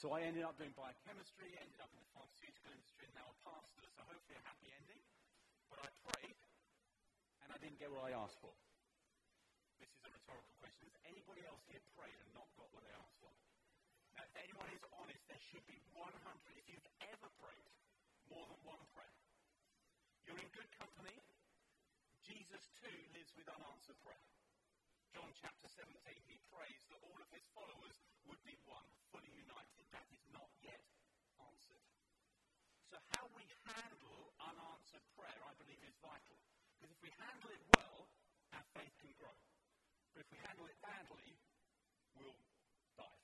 So 0.00 0.16
I 0.16 0.24
ended 0.24 0.48
up 0.48 0.56
doing 0.56 0.72
biochemistry, 0.72 1.52
ended 1.60 1.76
up 1.76 1.92
in 1.92 2.00
the 2.00 2.08
pharmaceutical 2.16 2.72
industry, 2.72 3.04
and 3.04 3.12
now 3.20 3.28
a 3.28 3.36
pastor, 3.44 3.84
so 3.84 4.00
hopefully 4.08 4.32
a 4.32 4.44
happy 4.48 4.72
ending. 4.72 4.96
But 5.68 5.84
I 5.84 5.92
prayed, 6.08 6.40
and 7.44 7.52
I 7.52 7.60
didn't 7.60 7.76
get 7.76 7.92
what 7.92 8.08
I 8.08 8.16
asked 8.16 8.40
for. 8.40 8.48
This 9.76 9.92
is 9.92 10.00
a 10.00 10.08
rhetorical 10.08 10.56
question. 10.56 10.88
Has 10.88 11.04
anybody 11.04 11.44
else 11.44 11.60
here 11.68 11.84
prayed 12.00 12.16
and 12.16 12.32
not 12.32 12.48
got 12.56 12.72
what 12.72 12.80
they 12.80 12.96
asked 12.96 13.20
for? 13.20 13.28
Now, 14.16 14.24
if 14.24 14.32
anyone 14.40 14.72
is 14.72 14.80
honest, 14.96 15.20
there 15.28 15.42
should 15.52 15.68
be 15.68 15.76
100. 15.92 16.08
If 16.56 16.64
you've 16.64 16.90
ever 17.04 17.28
prayed 17.36 17.68
more 18.32 18.48
than 18.48 18.56
one 18.64 18.80
prayer, 18.96 19.20
you're 20.24 20.40
in 20.40 20.48
good 20.56 20.70
company. 20.80 21.20
Jesus 22.24 22.72
too 22.80 22.96
lives 23.12 23.36
with 23.36 23.52
unanswered 23.52 24.00
prayer. 24.00 24.24
John 25.10 25.30
chapter 25.34 25.66
17, 25.66 25.90
he 26.30 26.38
prays 26.54 26.82
that 26.86 27.02
all 27.02 27.18
of 27.18 27.30
his 27.34 27.42
followers 27.50 27.98
would 28.30 28.38
be 28.46 28.54
one, 28.62 28.86
fully 29.10 29.34
united. 29.34 29.82
That 29.90 30.06
is 30.14 30.22
not 30.30 30.46
yet 30.62 30.78
answered. 31.42 31.82
So, 32.86 32.96
how 33.18 33.26
we 33.34 33.42
handle 33.66 34.30
unanswered 34.38 35.02
prayer, 35.18 35.40
I 35.42 35.54
believe, 35.58 35.82
is 35.82 35.98
vital. 35.98 36.38
Because 36.78 36.94
if 36.94 37.00
we 37.02 37.10
handle 37.18 37.50
it 37.50 37.62
well, 37.74 38.06
our 38.54 38.66
faith 38.78 38.94
can 39.02 39.10
grow. 39.18 39.34
But 40.14 40.22
if 40.22 40.28
we 40.30 40.38
handle 40.46 40.66
it 40.70 40.78
badly, 40.78 41.28
we'll 42.14 42.38
die. 42.94 43.22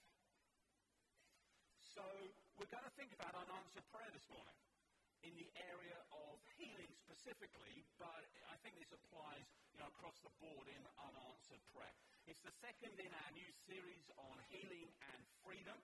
So, 1.78 2.02
we're 2.58 2.70
going 2.70 2.86
to 2.86 2.94
think 2.98 3.14
about 3.14 3.30
unanswered 3.46 3.86
prayer 3.94 4.10
this 4.10 4.26
morning 4.26 4.58
in 5.22 5.32
the 5.36 5.48
area 5.56 5.98
of 6.12 6.36
healing 6.56 6.92
specifically, 7.00 7.84
but 7.96 8.24
I 8.52 8.56
think 8.60 8.76
this 8.76 8.92
applies 8.92 9.46
you 9.72 9.78
know, 9.80 9.88
across 9.92 10.16
the 10.20 10.32
board 10.40 10.66
in 10.68 10.82
unanswered 11.00 11.64
prayer. 11.72 11.96
It's 12.26 12.42
the 12.42 12.52
second 12.60 12.96
in 12.98 13.12
our 13.12 13.30
new 13.32 13.50
series 13.64 14.04
on 14.18 14.36
healing 14.50 14.88
and 15.14 15.20
freedom. 15.40 15.78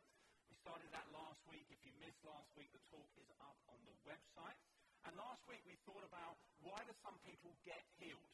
We 0.51 0.57
started 0.61 0.91
that 0.93 1.09
last 1.15 1.41
week. 1.49 1.65
If 1.71 1.81
you 1.87 1.93
missed 2.03 2.21
last 2.27 2.51
week, 2.59 2.69
the 2.75 2.83
talk 2.93 3.09
is 3.17 3.31
up 3.41 3.57
on 3.71 3.81
the 3.89 3.97
website. 4.05 4.59
And 5.07 5.17
last 5.19 5.43
week 5.49 5.63
we 5.67 5.75
thought 5.83 6.05
about 6.07 6.39
why 6.63 6.79
do 6.85 6.93
some 7.03 7.17
people 7.27 7.55
get 7.65 7.83
healed? 7.99 8.33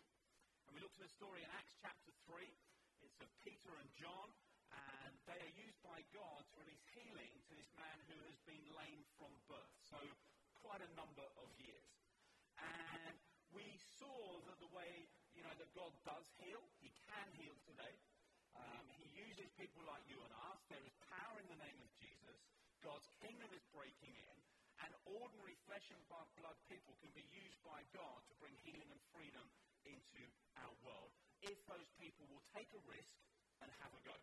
And 0.69 0.77
we 0.77 0.85
looked 0.85 1.01
at 1.01 1.09
a 1.09 1.15
story 1.17 1.41
in 1.41 1.51
Acts 1.57 1.77
chapter 1.81 2.13
3. 2.29 2.45
It's 3.05 3.19
of 3.25 3.31
Peter 3.41 3.73
and 3.79 3.89
John, 3.97 4.29
and 4.75 5.13
they 5.25 5.39
are 5.39 5.55
used 5.57 5.81
by 5.81 6.03
God 6.13 6.45
to 6.45 6.55
release 6.61 6.85
healing 6.93 7.33
to 7.49 7.53
this 7.57 7.71
man 7.79 7.99
who 8.11 8.19
has 8.27 8.37
been 8.45 8.61
lame 8.77 9.03
from 9.17 9.33
birth. 9.49 9.75
So 9.89 9.97
quite 10.69 10.85
a 10.85 10.93
number 11.01 11.25
of 11.41 11.49
years. 11.57 11.89
And 12.61 13.17
we 13.57 13.65
saw 13.97 14.21
that 14.45 14.61
the 14.61 14.69
way, 14.77 15.09
you 15.33 15.41
know, 15.41 15.55
that 15.57 15.71
God 15.73 15.97
does 16.05 16.29
heal, 16.37 16.61
He 16.85 16.93
can 17.09 17.27
heal 17.41 17.57
today. 17.65 17.97
Um, 18.53 18.85
he 19.01 19.09
uses 19.17 19.49
people 19.57 19.81
like 19.89 20.05
you 20.13 20.21
and 20.21 20.33
us. 20.53 20.61
There 20.69 20.85
is 20.85 20.93
power 21.09 21.41
in 21.41 21.49
the 21.49 21.57
name 21.57 21.81
of 21.81 21.89
Jesus. 21.97 22.37
God's 22.85 23.09
kingdom 23.25 23.49
is 23.57 23.65
breaking 23.73 24.13
in. 24.13 24.37
And 24.85 24.93
ordinary 25.09 25.57
flesh 25.65 25.89
and 25.89 26.05
blood 26.07 26.59
people 26.69 26.95
can 27.01 27.11
be 27.17 27.25
used 27.33 27.59
by 27.65 27.81
God 27.97 28.21
to 28.29 28.35
bring 28.37 28.53
healing 28.63 28.93
and 28.93 29.03
freedom 29.11 29.47
into 29.89 30.23
our 30.61 30.75
world 30.85 31.11
if 31.41 31.57
those 31.65 31.89
people 31.97 32.29
will 32.29 32.45
take 32.53 32.69
a 32.77 32.83
risk 32.87 33.17
and 33.65 33.73
have 33.81 33.91
a 33.97 34.03
go. 34.05 34.15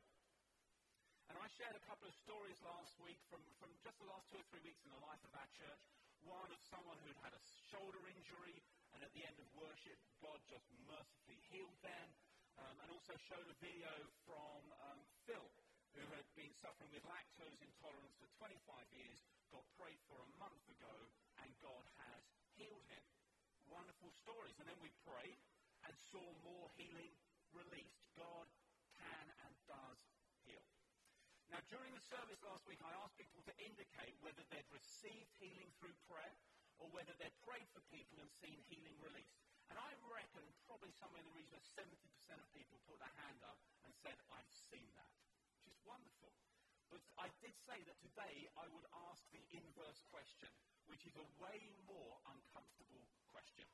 And 1.28 1.36
I 1.42 1.48
shared 1.58 1.76
a 1.76 1.84
couple 1.90 2.08
of 2.08 2.16
stories 2.24 2.56
last 2.64 2.94
week 3.02 3.20
from, 3.34 3.42
from 3.60 3.74
just 3.82 3.98
the 4.00 4.08
last 4.08 4.30
two 4.30 4.40
or 4.40 4.48
three 4.54 4.64
weeks 4.64 4.80
in 4.86 4.94
the 4.94 5.04
life 5.04 5.20
of 5.26 5.34
our 5.36 5.50
church 5.58 5.84
one 6.26 6.50
of 6.50 6.62
someone 6.70 6.98
who'd 7.06 7.18
had 7.22 7.34
a 7.34 7.42
shoulder 7.70 8.02
injury, 8.10 8.58
and 8.98 9.06
at 9.06 9.14
the 9.14 9.22
end 9.26 9.38
of 9.38 9.48
worship, 9.54 9.98
God 10.22 10.42
just 10.50 10.66
mercifully 10.90 11.38
healed 11.54 11.78
them. 11.86 12.10
Um, 12.56 12.76
and 12.82 12.88
also 12.88 13.12
showed 13.28 13.46
a 13.52 13.58
video 13.60 13.92
from 14.24 14.64
um, 14.88 15.00
Phil, 15.28 15.44
who 15.92 16.04
had 16.16 16.24
been 16.40 16.56
suffering 16.64 16.88
with 16.96 17.04
lactose 17.04 17.60
intolerance 17.60 18.16
for 18.16 18.32
25 18.40 18.56
years, 18.96 19.20
got 19.52 19.68
prayed 19.76 20.00
for 20.08 20.16
a 20.24 20.30
month 20.40 20.64
ago, 20.72 20.96
and 21.44 21.52
God 21.60 21.84
has 22.00 22.24
healed 22.56 22.88
him. 22.88 23.04
Wonderful 23.68 24.08
stories. 24.24 24.56
And 24.64 24.72
then 24.72 24.80
we 24.80 24.88
prayed 25.04 25.40
and 25.84 25.94
saw 26.16 26.24
more 26.48 26.72
healing 26.80 27.12
released. 27.52 28.08
God 28.16 28.48
can 28.96 29.28
and 29.44 29.54
does 29.68 30.00
now, 31.54 31.62
during 31.70 31.94
the 31.94 32.02
service 32.10 32.42
last 32.42 32.66
week, 32.66 32.82
I 32.82 32.90
asked 33.06 33.18
people 33.22 33.42
to 33.46 33.54
indicate 33.62 34.18
whether 34.26 34.42
they'd 34.50 34.70
received 34.74 35.30
healing 35.38 35.70
through 35.78 35.94
prayer 36.10 36.34
or 36.82 36.90
whether 36.90 37.14
they'd 37.22 37.38
prayed 37.46 37.70
for 37.70 37.86
people 37.94 38.18
and 38.18 38.30
seen 38.42 38.58
healing 38.66 38.98
released. 38.98 39.38
And 39.70 39.78
I 39.78 39.94
reckon 40.10 40.46
probably 40.66 40.90
somewhere 40.98 41.22
in 41.22 41.28
the 41.30 41.38
region 41.38 41.54
of 41.54 41.64
70% 41.78 41.94
of 42.42 42.48
people 42.58 42.82
put 42.90 42.98
their 42.98 43.16
hand 43.22 43.40
up 43.46 43.58
and 43.86 43.94
said, 44.02 44.18
I've 44.34 44.50
seen 44.74 44.90
that, 44.98 45.14
which 45.62 45.70
is 45.70 45.78
wonderful. 45.86 46.34
But 46.90 47.02
I 47.18 47.30
did 47.42 47.54
say 47.66 47.78
that 47.78 47.98
today 48.02 48.50
I 48.58 48.66
would 48.74 48.86
ask 49.10 49.22
the 49.30 49.42
inverse 49.54 50.02
question, 50.10 50.50
which 50.90 51.06
is 51.06 51.18
a 51.18 51.28
way 51.42 51.62
more 51.86 52.18
uncomfortable 52.30 53.06
question. 53.30 53.66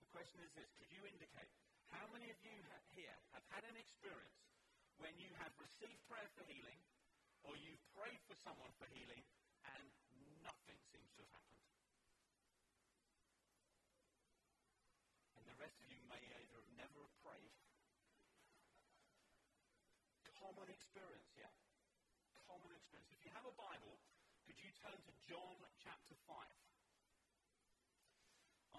The 0.00 0.08
question 0.12 0.40
is 0.44 0.52
this 0.56 0.68
Could 0.76 0.92
you 0.92 1.04
indicate 1.08 1.52
how 1.88 2.04
many 2.12 2.28
of 2.28 2.40
you 2.44 2.56
here 2.92 3.16
have 3.32 3.44
had 3.52 3.64
an 3.64 3.76
experience 3.80 4.44
when 4.98 5.14
you 5.16 5.30
have 5.40 5.52
received 5.60 6.00
prayer 6.08 6.28
for 6.36 6.44
healing 6.48 6.80
or 7.46 7.54
you've 7.58 7.82
prayed 7.94 8.22
for 8.26 8.34
someone 8.42 8.72
for 8.78 8.86
healing 8.90 9.22
and 9.76 9.84
nothing 10.42 10.78
seems 10.90 11.10
to 11.14 11.22
have 11.22 11.32
happened. 11.38 11.66
And 15.38 15.44
the 15.46 15.58
rest 15.60 15.78
of 15.82 15.88
you 15.92 16.02
may 16.08 16.18
either 16.18 16.56
have 16.58 16.72
never 16.74 16.98
have 17.04 17.16
prayed. 17.22 17.54
Common 20.38 20.70
experience, 20.70 21.30
yeah? 21.34 21.50
Common 22.46 22.70
experience. 22.72 23.10
If 23.10 23.20
you 23.26 23.30
have 23.34 23.44
a 23.44 23.52
Bible, 23.58 23.98
could 24.46 24.56
you 24.62 24.70
turn 24.80 24.94
to 24.94 25.12
John 25.26 25.58
chapter 25.82 26.14
5? 26.24 26.38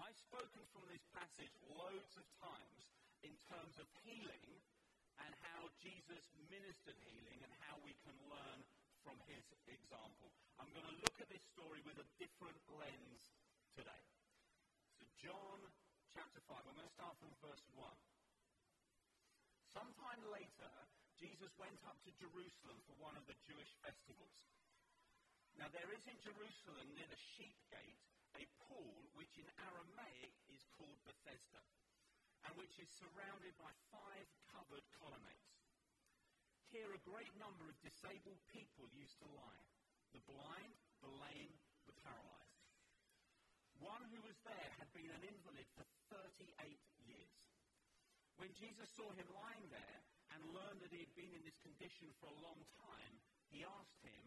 I've 0.00 0.16
spoken 0.16 0.64
from 0.72 0.88
this 0.88 1.04
passage 1.12 1.52
loads 1.76 2.16
of 2.16 2.24
times 2.40 2.80
in 3.22 3.36
terms 3.52 3.76
of 3.76 3.86
healing 4.02 4.48
and 5.24 5.32
how 5.44 5.68
Jesus 5.80 6.22
ministered 6.48 6.98
healing 7.04 7.40
and 7.44 7.52
how 7.64 7.76
we 7.84 7.92
can 8.04 8.16
learn 8.28 8.60
from 9.04 9.16
his 9.28 9.44
example. 9.68 10.28
I'm 10.60 10.70
going 10.72 10.88
to 10.88 10.98
look 11.00 11.16
at 11.20 11.28
this 11.28 11.44
story 11.56 11.80
with 11.84 11.96
a 12.00 12.06
different 12.20 12.60
lens 12.68 13.22
today. 13.76 14.04
So, 15.00 15.04
John 15.20 15.58
chapter 16.12 16.40
5, 16.44 16.56
I'm 16.68 16.76
going 16.76 16.88
to 16.88 16.98
start 16.98 17.16
from 17.20 17.32
verse 17.40 17.64
1. 17.76 17.86
Sometime 19.72 20.22
later, 20.34 20.72
Jesus 21.16 21.52
went 21.60 21.78
up 21.86 21.96
to 22.04 22.10
Jerusalem 22.16 22.78
for 22.88 22.96
one 22.98 23.16
of 23.16 23.24
the 23.28 23.36
Jewish 23.46 23.70
festivals. 23.84 24.36
Now, 25.56 25.68
there 25.70 25.90
is 25.92 26.04
in 26.08 26.16
Jerusalem, 26.24 26.88
near 26.96 27.08
the 27.08 27.20
sheep 27.36 27.56
gate, 27.68 28.00
a 28.40 28.44
pool 28.68 29.04
which 29.14 29.36
in 29.36 29.46
Aramaic 29.68 30.32
is 30.48 30.62
called 30.76 30.96
Bethesda 31.04 31.60
and 32.46 32.52
which 32.56 32.76
is 32.80 32.88
surrounded 32.96 33.52
by 33.60 33.72
five 33.92 34.26
covered 34.48 34.84
colonnades. 34.96 35.50
Here, 36.70 36.88
a 36.94 37.08
great 37.08 37.34
number 37.36 37.66
of 37.66 37.76
disabled 37.82 38.38
people 38.54 38.86
used 38.94 39.18
to 39.20 39.28
lie 39.34 39.64
the 40.14 40.22
blind, 40.26 40.74
the 41.02 41.12
lame, 41.22 41.54
the 41.86 41.94
paralyzed. 42.02 42.66
One 43.78 44.02
who 44.10 44.20
was 44.26 44.36
there 44.42 44.70
had 44.76 44.90
been 44.92 45.10
an 45.10 45.22
invalid 45.22 45.66
for 45.72 45.86
38 46.10 46.46
years. 47.06 47.40
When 48.36 48.50
Jesus 48.58 48.90
saw 48.92 49.06
him 49.14 49.28
lying 49.32 49.66
there 49.70 49.98
and 50.34 50.54
learned 50.54 50.82
that 50.82 50.92
he 50.92 51.06
had 51.06 51.14
been 51.14 51.32
in 51.32 51.46
this 51.46 51.58
condition 51.62 52.10
for 52.18 52.28
a 52.28 52.42
long 52.42 52.60
time, 52.76 53.14
he 53.48 53.62
asked 53.62 54.02
him, 54.02 54.22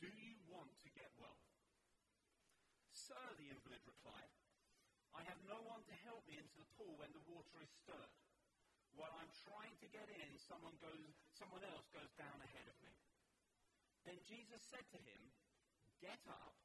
Do 0.00 0.08
you 0.08 0.36
want 0.52 0.70
to 0.84 0.90
get 0.92 1.10
well? 1.16 1.40
Sir, 2.92 3.24
the 3.36 3.48
invalid 3.52 3.84
replied, 3.84 4.32
I 5.16 5.24
have 5.24 5.40
no 5.48 5.56
one 5.64 5.80
to 5.88 5.96
help 6.04 6.20
me 6.28 6.36
into 6.36 6.56
the 6.60 6.68
pool 6.76 6.92
when 7.00 7.08
the 7.16 7.24
water 7.24 7.56
is 7.64 7.72
stirred. 7.80 8.12
While 8.92 9.12
I'm 9.16 9.32
trying 9.48 9.76
to 9.80 9.88
get 9.88 10.08
in, 10.12 10.30
someone, 10.44 10.76
goes, 10.80 11.16
someone 11.32 11.64
else 11.64 11.88
goes 11.92 12.12
down 12.20 12.36
ahead 12.44 12.68
of 12.68 12.76
me. 12.84 12.92
Then 14.04 14.20
Jesus 14.28 14.60
said 14.68 14.84
to 14.92 15.00
him, 15.00 15.22
Get 16.04 16.20
up, 16.28 16.56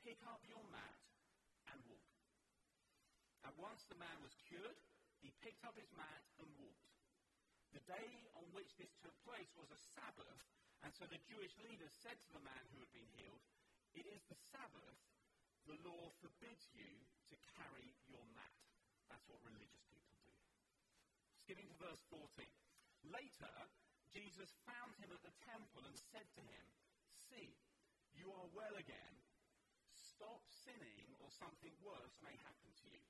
pick 0.00 0.16
up 0.24 0.40
your 0.48 0.64
mat, 0.72 1.00
and 1.68 1.80
walk. 1.84 2.12
At 3.44 3.56
once 3.60 3.84
the 3.92 4.00
man 4.00 4.16
was 4.24 4.32
cured. 4.48 4.76
He 5.20 5.32
picked 5.40 5.64
up 5.64 5.76
his 5.76 5.88
mat 5.96 6.24
and 6.40 6.48
walked. 6.60 6.92
The 7.72 7.84
day 7.88 8.28
on 8.36 8.44
which 8.52 8.76
this 8.76 8.92
took 9.00 9.16
place 9.24 9.48
was 9.56 9.68
a 9.72 9.80
Sabbath, 9.96 10.40
and 10.84 10.92
so 10.92 11.08
the 11.08 11.20
Jewish 11.28 11.52
leaders 11.64 11.92
said 12.04 12.16
to 12.16 12.30
the 12.36 12.44
man 12.44 12.64
who 12.72 12.80
had 12.84 12.92
been 12.92 13.08
healed, 13.16 13.40
It 13.96 14.04
is 14.08 14.20
the 14.28 14.36
Sabbath 14.52 15.00
the 15.64 15.80
law 15.84 16.12
forbids 16.20 16.68
you 16.76 16.90
to 17.32 17.36
carry 17.56 17.88
your 18.08 18.24
mat. 18.36 18.60
That's 19.08 19.24
what 19.28 19.40
religious 19.44 19.84
people 19.88 20.16
do. 20.20 20.34
Skipping 21.44 21.68
to 21.68 21.76
verse 21.80 22.02
14. 22.12 22.44
Later, 23.08 23.54
Jesus 24.12 24.52
found 24.68 24.92
him 25.00 25.12
at 25.12 25.24
the 25.24 25.34
temple 25.44 25.84
and 25.88 25.96
said 26.12 26.28
to 26.36 26.42
him, 26.44 26.66
See, 27.32 27.56
you 28.16 28.28
are 28.32 28.48
well 28.52 28.76
again. 28.76 29.16
Stop 29.92 30.44
sinning, 30.48 31.08
or 31.20 31.28
something 31.32 31.74
worse 31.84 32.16
may 32.24 32.36
happen 32.44 32.70
to 32.70 32.86
you. 32.88 33.04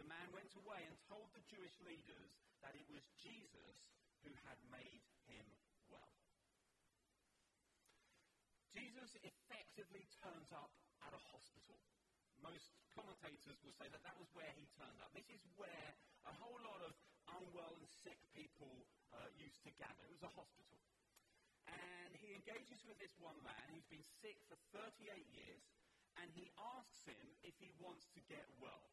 The 0.00 0.10
man 0.10 0.28
went 0.34 0.52
away 0.58 0.82
and 0.84 0.96
told 1.06 1.30
the 1.32 1.46
Jewish 1.46 1.76
leaders 1.86 2.34
that 2.60 2.74
it 2.74 2.84
was 2.90 3.04
Jesus 3.20 3.76
who 4.26 4.32
had 4.44 4.58
made 4.72 5.04
him 5.30 5.46
well. 5.88 6.16
Jesus 8.74 9.14
effectively 9.22 10.04
turns 10.18 10.50
up 10.50 10.72
at 11.04 11.12
a 11.12 11.22
hospital. 11.30 11.76
Most 12.40 12.72
commentators 12.96 13.60
will 13.64 13.76
say 13.76 13.88
that 13.92 14.02
that 14.04 14.16
was 14.16 14.28
where 14.32 14.50
he 14.56 14.64
turned 14.76 15.00
up. 15.00 15.12
This 15.12 15.28
is 15.32 15.44
where 15.56 15.88
a 16.24 16.34
whole 16.40 16.60
lot 16.64 16.80
of 16.84 16.92
unwell 17.40 17.72
and 17.76 17.88
sick 17.88 18.20
people 18.32 18.84
uh, 19.12 19.28
used 19.36 19.60
to 19.64 19.72
gather. 19.80 20.04
It 20.08 20.12
was 20.12 20.24
a 20.24 20.32
hospital. 20.32 20.80
And 21.68 22.12
he 22.20 22.36
engages 22.36 22.84
with 22.84 23.00
this 23.00 23.16
one 23.20 23.36
man 23.40 23.64
who's 23.72 23.88
been 23.88 24.04
sick 24.20 24.36
for 24.48 24.56
38 24.76 25.08
years, 25.32 25.64
and 26.20 26.28
he 26.36 26.52
asks 26.76 27.08
him 27.08 27.26
if 27.40 27.56
he 27.56 27.72
wants 27.80 28.08
to 28.12 28.20
get 28.28 28.44
well. 28.60 28.92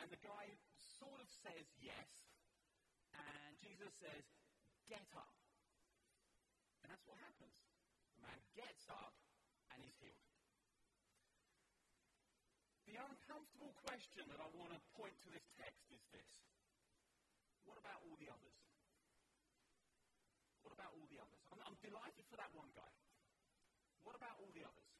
And 0.00 0.08
the 0.08 0.20
guy 0.20 0.52
sort 1.00 1.20
of 1.20 1.28
says 1.28 1.68
yes, 1.80 2.08
and 3.12 3.56
Jesus 3.60 3.92
says, 4.00 4.24
Get 4.88 5.02
up. 5.18 5.34
And 6.82 6.94
that's 6.94 7.02
what 7.10 7.18
happens. 7.18 7.58
The 8.14 8.22
man 8.22 8.38
gets 8.54 8.86
up 8.86 9.18
and 9.74 9.82
he's 9.82 9.98
healed. 9.98 10.25
The 12.86 13.02
uncomfortable 13.02 13.74
question 13.82 14.22
that 14.30 14.38
I 14.38 14.46
want 14.54 14.70
to 14.70 14.78
point 14.94 15.18
to 15.26 15.28
this 15.34 15.42
text 15.58 15.90
is 15.90 15.98
this 16.14 16.30
What 17.66 17.82
about 17.82 17.98
all 18.06 18.14
the 18.14 18.30
others? 18.30 18.58
What 20.62 20.70
about 20.70 20.94
all 20.94 21.06
the 21.10 21.18
others? 21.18 21.42
I'm, 21.50 21.58
I'm 21.66 21.78
delighted 21.82 22.22
for 22.30 22.38
that 22.38 22.50
one 22.54 22.70
guy. 22.78 22.94
What 24.06 24.14
about 24.14 24.38
all 24.38 24.54
the 24.54 24.62
others? 24.62 24.90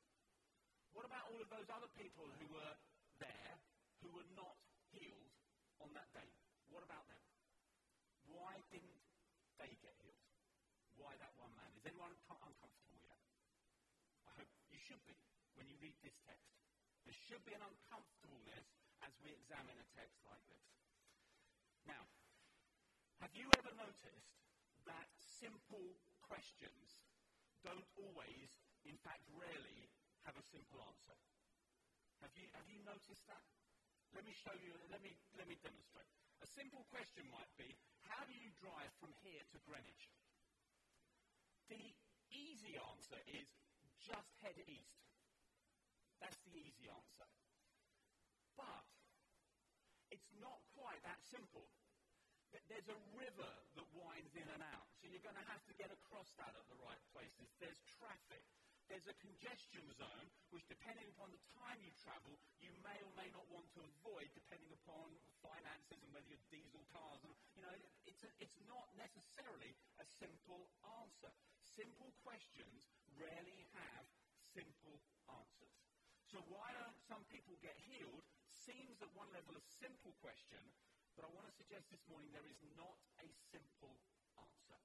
What 0.99 1.07
about 1.07 1.31
all 1.31 1.39
of 1.39 1.47
those 1.47 1.71
other 1.71 1.87
people 1.95 2.27
who 2.43 2.47
were 2.51 2.75
there 3.23 3.55
who 4.03 4.11
were 4.11 4.27
not 4.35 4.59
healed 4.91 5.31
on 5.79 5.95
that 5.95 6.11
day? 6.11 6.27
What 6.75 6.83
about 6.83 7.07
them? 7.07 7.23
Why 8.27 8.59
didn't 8.75 8.99
they 9.63 9.71
get 9.79 9.95
healed? 10.03 10.27
Why 10.99 11.15
that 11.23 11.31
one 11.39 11.55
man? 11.55 11.71
Is 11.79 11.87
anyone 11.87 12.11
uncomfortable 12.27 12.99
yet? 12.99 13.21
I 14.27 14.35
hope 14.43 14.51
you 14.75 14.81
should 14.83 15.03
be 15.07 15.15
when 15.55 15.71
you 15.71 15.79
read 15.79 15.95
this 16.03 16.19
text. 16.27 16.66
There 17.07 17.15
should 17.31 17.45
be 17.47 17.55
an 17.55 17.63
uncomfortableness 17.63 18.67
as 19.07 19.15
we 19.23 19.31
examine 19.31 19.79
a 19.79 19.87
text 19.95 20.19
like 20.27 20.43
this. 20.51 20.67
Now, 21.87 22.03
have 23.23 23.31
you 23.39 23.47
ever 23.63 23.73
noticed 23.79 24.35
that 24.91 25.07
simple 25.39 25.87
questions 26.27 27.07
don't 27.63 27.87
always, 28.03 28.51
in 28.91 28.99
fact, 29.07 29.23
rarely, 29.39 29.87
have 30.27 30.35
a 30.35 30.43
simple 30.51 30.83
answer? 30.83 31.15
Have 32.27 32.35
you, 32.35 32.51
have 32.59 32.67
you 32.67 32.83
noticed 32.83 33.23
that? 33.31 33.45
Let 34.11 34.27
me 34.27 34.35
show 34.35 34.55
you, 34.59 34.75
let 34.91 34.99
me, 34.99 35.15
let 35.39 35.47
me 35.47 35.55
demonstrate. 35.63 36.11
A 36.43 36.47
simple 36.59 36.83
question 36.91 37.31
might 37.31 37.55
be 37.55 37.71
how 38.03 38.27
do 38.27 38.35
you 38.35 38.51
drive 38.59 38.91
from 38.99 39.15
here 39.23 39.43
to 39.55 39.59
Greenwich? 39.63 40.11
The 41.71 41.95
easy 42.35 42.75
answer 42.75 43.21
is 43.31 43.47
just 44.03 44.31
head 44.43 44.59
east. 44.67 45.16
That's 46.21 46.41
the 46.49 46.55
easy 46.57 46.87
answer. 46.89 47.29
But 48.57 48.85
it's 50.11 50.31
not 50.41 50.61
quite 50.75 51.01
that 51.05 51.21
simple. 51.29 51.69
There's 52.67 52.89
a 52.89 53.01
river 53.15 53.53
that 53.77 53.89
winds 53.95 54.33
in 54.35 54.49
and 54.49 54.63
out, 54.75 54.89
so 54.99 55.07
you're 55.07 55.23
going 55.23 55.39
to 55.39 55.49
have 55.53 55.63
to 55.69 55.75
get 55.77 55.93
across 55.93 56.27
that 56.41 56.51
at 56.51 56.67
the 56.67 56.79
right 56.83 57.03
places. 57.13 57.47
There's 57.61 57.79
traffic. 58.01 58.43
There's 58.89 59.07
a 59.11 59.17
congestion 59.19 59.83
zone, 59.99 60.29
which 60.55 60.63
depending 60.71 61.07
upon 61.11 61.35
the 61.35 61.43
time 61.59 61.79
you 61.83 61.91
travel, 62.01 62.39
you 62.63 62.71
may 62.87 62.95
or 63.03 63.13
may 63.19 63.29
not 63.35 63.43
want 63.51 63.67
to 63.75 63.83
avoid, 63.83 64.31
depending 64.33 64.71
upon 64.83 65.11
finances 65.43 65.99
and 66.01 66.11
whether 66.15 66.27
you're 66.31 66.47
diesel 66.55 66.87
cars. 66.95 67.19
And, 67.27 67.35
you 67.59 67.63
know, 67.67 67.77
it's, 68.07 68.23
a, 68.23 68.31
it's 68.39 68.59
not 68.71 68.87
necessarily 68.95 69.75
a 69.99 70.07
simple 70.23 70.71
answer. 71.03 71.31
Simple 71.75 72.15
questions 72.23 72.87
rarely 73.19 73.67
have 73.75 74.07
simple 74.55 75.03
answers. 75.29 75.76
So 76.37 76.45
why 76.53 76.69
don't 76.77 77.01
some 77.09 77.25
people 77.33 77.57
get 77.65 77.81
healed 77.89 78.21
seems 78.53 79.01
at 79.01 79.09
one 79.17 79.33
level 79.33 79.57
a 79.57 79.65
simple 79.81 80.13
question, 80.21 80.61
but 81.17 81.25
I 81.25 81.33
want 81.33 81.49
to 81.49 81.55
suggest 81.57 81.89
this 81.89 82.05
morning 82.13 82.29
there 82.29 82.45
is 82.45 82.61
not 82.77 83.01
a 83.25 83.29
simple 83.49 83.97
answer. 84.37 84.77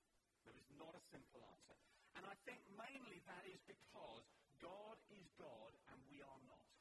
There 0.47 0.55
is 0.55 0.71
not 0.79 0.95
a 0.95 1.03
simple 1.11 1.43
answer. 1.43 1.75
And 2.15 2.23
I 2.23 2.39
think 2.47 2.63
mainly 2.79 3.19
that 3.27 3.43
is 3.51 3.59
because 3.67 4.23
God 4.63 4.95
is 5.11 5.27
God 5.35 5.75
and 5.91 5.99
we 6.07 6.23
are 6.23 6.41
not. 6.47 6.71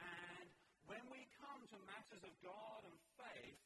And 0.00 0.48
when 0.88 1.04
we 1.12 1.28
come 1.36 1.68
to 1.68 1.76
matters 1.84 2.24
of 2.24 2.32
God 2.40 2.80
and 2.88 2.96
faith, 3.20 3.60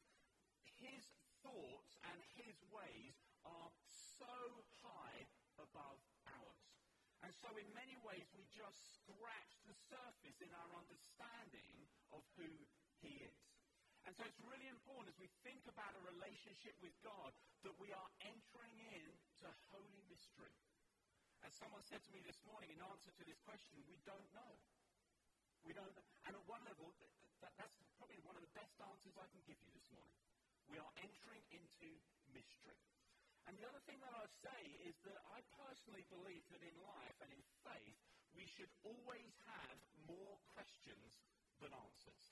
His 0.83 1.07
thoughts 1.47 1.95
and 2.03 2.19
His 2.35 2.59
ways 2.75 3.15
are 3.47 3.71
so 4.19 4.35
high 4.83 5.23
above 5.63 6.03
and 7.31 7.39
so, 7.47 7.55
in 7.55 7.71
many 7.79 7.95
ways, 8.03 8.27
we 8.35 8.43
just 8.51 8.83
scratch 8.99 9.55
the 9.63 9.79
surface 9.87 10.43
in 10.43 10.51
our 10.51 10.71
understanding 10.83 11.87
of 12.11 12.27
who 12.35 12.51
He 13.07 13.23
is. 13.23 13.39
And 14.03 14.11
so, 14.19 14.27
it's 14.27 14.43
really 14.43 14.67
important 14.67 15.15
as 15.15 15.19
we 15.23 15.31
think 15.47 15.63
about 15.71 15.95
a 15.95 16.03
relationship 16.11 16.75
with 16.83 16.91
God 17.07 17.31
that 17.63 17.79
we 17.79 17.95
are 17.95 18.11
entering 18.27 18.75
into 18.83 19.47
holy 19.71 20.03
mystery. 20.11 20.51
As 21.47 21.55
someone 21.55 21.87
said 21.87 22.03
to 22.03 22.11
me 22.11 22.19
this 22.27 22.43
morning 22.51 22.75
in 22.75 22.83
answer 22.83 23.15
to 23.15 23.23
this 23.23 23.39
question, 23.47 23.79
we 23.87 24.03
don't 24.03 24.27
know. 24.35 24.59
We 25.63 25.71
don't. 25.71 25.95
And 26.27 26.35
at 26.35 26.45
one 26.51 26.67
level, 26.67 26.91
that, 27.47 27.55
that's 27.55 27.79
probably 27.95 28.19
one 28.27 28.35
of 28.35 28.43
the 28.43 28.51
best 28.59 28.75
answers 28.83 29.15
I 29.15 29.31
can 29.31 29.39
give 29.47 29.63
you 29.63 29.71
this 29.71 29.87
morning. 29.95 30.19
We 30.67 30.83
are 30.83 30.93
entering 30.99 31.47
into 31.55 31.95
mystery. 32.35 32.75
And 33.49 33.57
the 33.57 33.67
other 33.67 33.81
thing 33.89 34.01
that 34.05 34.13
I 34.13 34.27
say 34.45 34.63
is 34.85 34.97
that 35.09 35.17
I 35.33 35.41
personally 35.57 36.05
believe 36.13 36.45
that 36.53 36.63
in 36.65 36.77
life 36.85 37.17
and 37.25 37.31
in 37.33 37.43
faith, 37.65 37.99
we 38.37 38.47
should 38.47 38.71
always 38.85 39.33
have 39.49 39.79
more 40.07 40.37
questions 40.55 41.21
than 41.61 41.73
answers. 41.73 42.25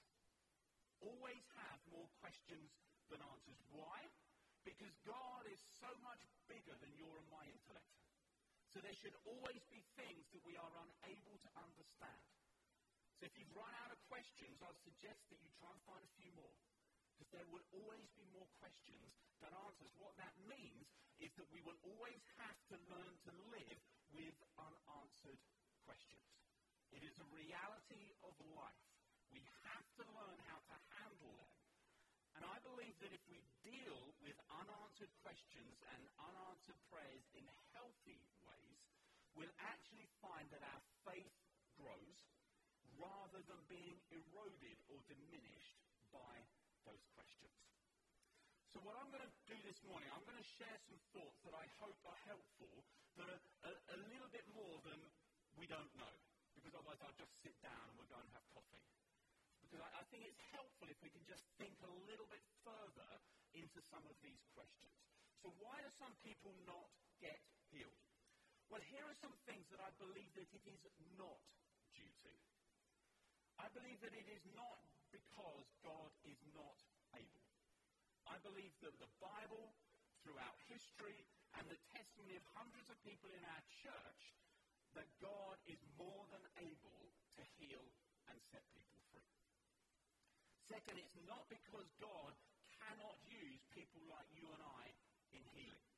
Always 1.01 1.45
have 1.59 1.81
more 1.93 2.09
questions 2.21 2.75
than 3.09 3.23
answers. 3.23 3.59
Why? 3.73 4.07
Because 4.67 4.93
God 5.07 5.47
is 5.49 5.61
so 5.81 5.91
much 6.05 6.21
bigger 6.51 6.77
than 6.83 6.93
your 6.99 7.13
and 7.17 7.29
my 7.33 7.45
intellect. 7.47 7.93
So 8.69 8.85
there 8.85 8.95
should 9.01 9.17
always 9.25 9.65
be 9.73 9.81
things 9.97 10.29
that 10.37 10.45
we 10.45 10.61
are 10.61 10.75
unable 10.77 11.41
to 11.41 11.51
understand. 11.57 12.25
So 13.17 13.27
if 13.27 13.35
you've 13.35 13.57
run 13.57 13.73
out 13.83 13.91
of 13.91 13.99
questions, 14.07 14.61
I'd 14.61 14.79
suggest 14.85 15.25
that 15.33 15.41
you 15.41 15.51
try 15.59 15.73
and 15.73 15.83
find 15.89 16.05
a 16.05 16.13
few 16.21 16.31
more 16.37 16.55
because 17.17 17.33
there 17.35 17.49
will 17.51 17.65
always 17.75 18.07
be 18.15 18.23
more 18.31 18.47
questions 18.63 19.28
than 19.43 19.55
answers. 19.55 19.93
What 19.99 20.15
that 20.19 20.35
means 20.47 20.87
is 21.19 21.31
that 21.39 21.49
we 21.51 21.63
will 21.63 21.79
always 21.83 22.23
have 22.39 22.59
to 22.71 22.77
learn 22.91 23.15
to 23.27 23.33
live 23.51 23.81
with 24.15 24.37
unanswered 24.59 25.43
questions. 25.83 26.31
It 26.95 27.03
is 27.05 27.15
a 27.19 27.29
reality 27.35 28.15
of 28.25 28.33
life. 28.55 28.87
We 29.31 29.45
have 29.69 29.87
to 30.01 30.05
learn 30.17 30.39
how 30.49 30.61
to 30.73 30.77
handle 30.99 31.35
them. 31.37 31.55
And 32.39 32.43
I 32.47 32.57
believe 32.63 32.95
that 33.03 33.11
if 33.11 33.25
we 33.27 33.43
deal 33.67 33.99
with 34.23 34.39
unanswered 34.47 35.11
questions 35.27 35.75
and 35.91 36.01
unanswered 36.23 36.79
prayers 36.87 37.27
in 37.35 37.45
healthy 37.75 38.23
ways, 38.47 38.81
we'll 39.35 39.59
actually 39.59 40.07
find 40.23 40.47
that 40.55 40.63
our 40.63 40.83
faith 41.03 41.35
grows 41.75 42.19
rather 42.99 43.43
than 43.47 43.61
being 43.71 43.99
eroded 44.11 44.79
or 44.91 45.03
diminished 45.11 45.79
by 46.15 46.47
those 46.87 47.03
questions. 47.15 47.59
So, 48.75 48.85
what 48.85 49.01
I'm 49.01 49.09
going 49.09 49.25
to 49.25 49.35
do 49.49 49.57
this 49.65 49.81
morning, 49.89 50.13
I'm 50.13 50.25
going 50.29 50.37
to 50.37 50.51
share 50.61 50.77
some 50.85 51.01
thoughts 51.17 51.41
that 51.49 51.57
I 51.57 51.65
hope 51.81 51.97
are 52.05 52.21
helpful, 52.29 52.85
that 53.17 53.25
are 53.25 53.41
a, 53.65 53.73
a 53.97 53.99
little 54.13 54.29
bit 54.29 54.45
more 54.53 54.77
than 54.85 55.01
we 55.57 55.65
don't 55.65 55.89
know, 55.97 56.15
because 56.53 56.77
otherwise 56.77 57.01
I'll 57.01 57.17
just 57.17 57.33
sit 57.41 57.57
down 57.65 57.81
and 57.89 57.97
we'll 57.97 58.13
go 58.13 58.21
and 58.21 58.29
have 58.37 58.45
coffee. 58.53 58.85
Because 59.65 59.81
I, 59.81 59.89
I 60.01 60.05
think 60.13 60.29
it's 60.29 60.41
helpful 60.53 60.85
if 60.93 61.01
we 61.01 61.09
can 61.09 61.25
just 61.25 61.49
think 61.57 61.81
a 61.81 61.93
little 62.13 62.29
bit 62.29 62.45
further 62.61 63.11
into 63.57 63.81
some 63.89 64.05
of 64.05 64.17
these 64.21 64.45
questions. 64.53 64.93
So, 65.41 65.49
why 65.65 65.81
do 65.81 65.89
some 65.97 66.13
people 66.21 66.53
not 66.69 66.93
get 67.25 67.41
healed? 67.73 68.05
Well, 68.69 68.85
here 68.93 69.05
are 69.09 69.17
some 69.25 69.33
things 69.49 69.65
that 69.73 69.81
I 69.81 69.89
believe 69.97 70.29
that 70.37 70.45
it 70.45 70.65
is 70.69 70.85
not 71.17 71.41
due 71.97 72.13
to. 72.29 72.33
I 73.57 73.73
believe 73.73 73.97
that 74.05 74.13
it 74.13 74.29
is 74.29 74.45
not 74.53 74.85
because 75.09 75.65
God 75.81 76.13
is 76.29 76.37
not. 76.53 76.88
I 78.29 78.37
believe 78.45 78.73
that 78.85 78.95
the 79.01 79.11
Bible, 79.19 79.73
throughout 80.23 80.57
history, 80.69 81.25
and 81.57 81.65
the 81.69 81.81
testimony 81.97 82.37
of 82.37 82.45
hundreds 82.53 82.89
of 82.93 82.97
people 83.03 83.33
in 83.33 83.41
our 83.41 83.65
church, 83.81 84.23
that 84.93 85.09
God 85.21 85.57
is 85.69 85.81
more 85.97 86.25
than 86.33 86.45
able 86.61 87.03
to 87.37 87.43
heal 87.61 87.85
and 88.29 88.37
set 88.53 88.65
people 88.77 89.01
free. 89.13 89.33
Second, 90.69 91.01
it's 91.01 91.19
not 91.25 91.49
because 91.49 91.89
God 92.01 92.33
cannot 92.77 93.17
use 93.29 93.61
people 93.73 94.05
like 94.13 94.29
you 94.37 94.45
and 94.45 94.63
I 94.63 94.85
in 95.33 95.43
healing. 95.57 95.89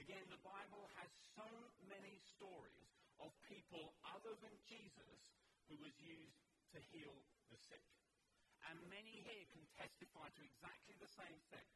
Again, 0.00 0.24
the 0.32 0.40
Bible 0.40 0.88
has 1.02 1.10
so 1.36 1.48
many 1.90 2.16
stories 2.38 2.88
of 3.20 3.34
people 3.50 3.92
other 4.14 4.32
than 4.40 4.54
Jesus 4.64 5.20
who 5.68 5.76
was 5.82 5.92
used 6.00 6.40
to 6.72 6.80
heal 6.94 7.16
the 7.50 7.58
sick. 7.68 7.82
And 8.66 8.76
many 8.90 9.22
here 9.22 9.46
can 9.54 9.64
testify 9.78 10.26
to 10.34 10.42
exactly 10.42 10.98
the 10.98 11.10
same 11.14 11.38
thing. 11.54 11.68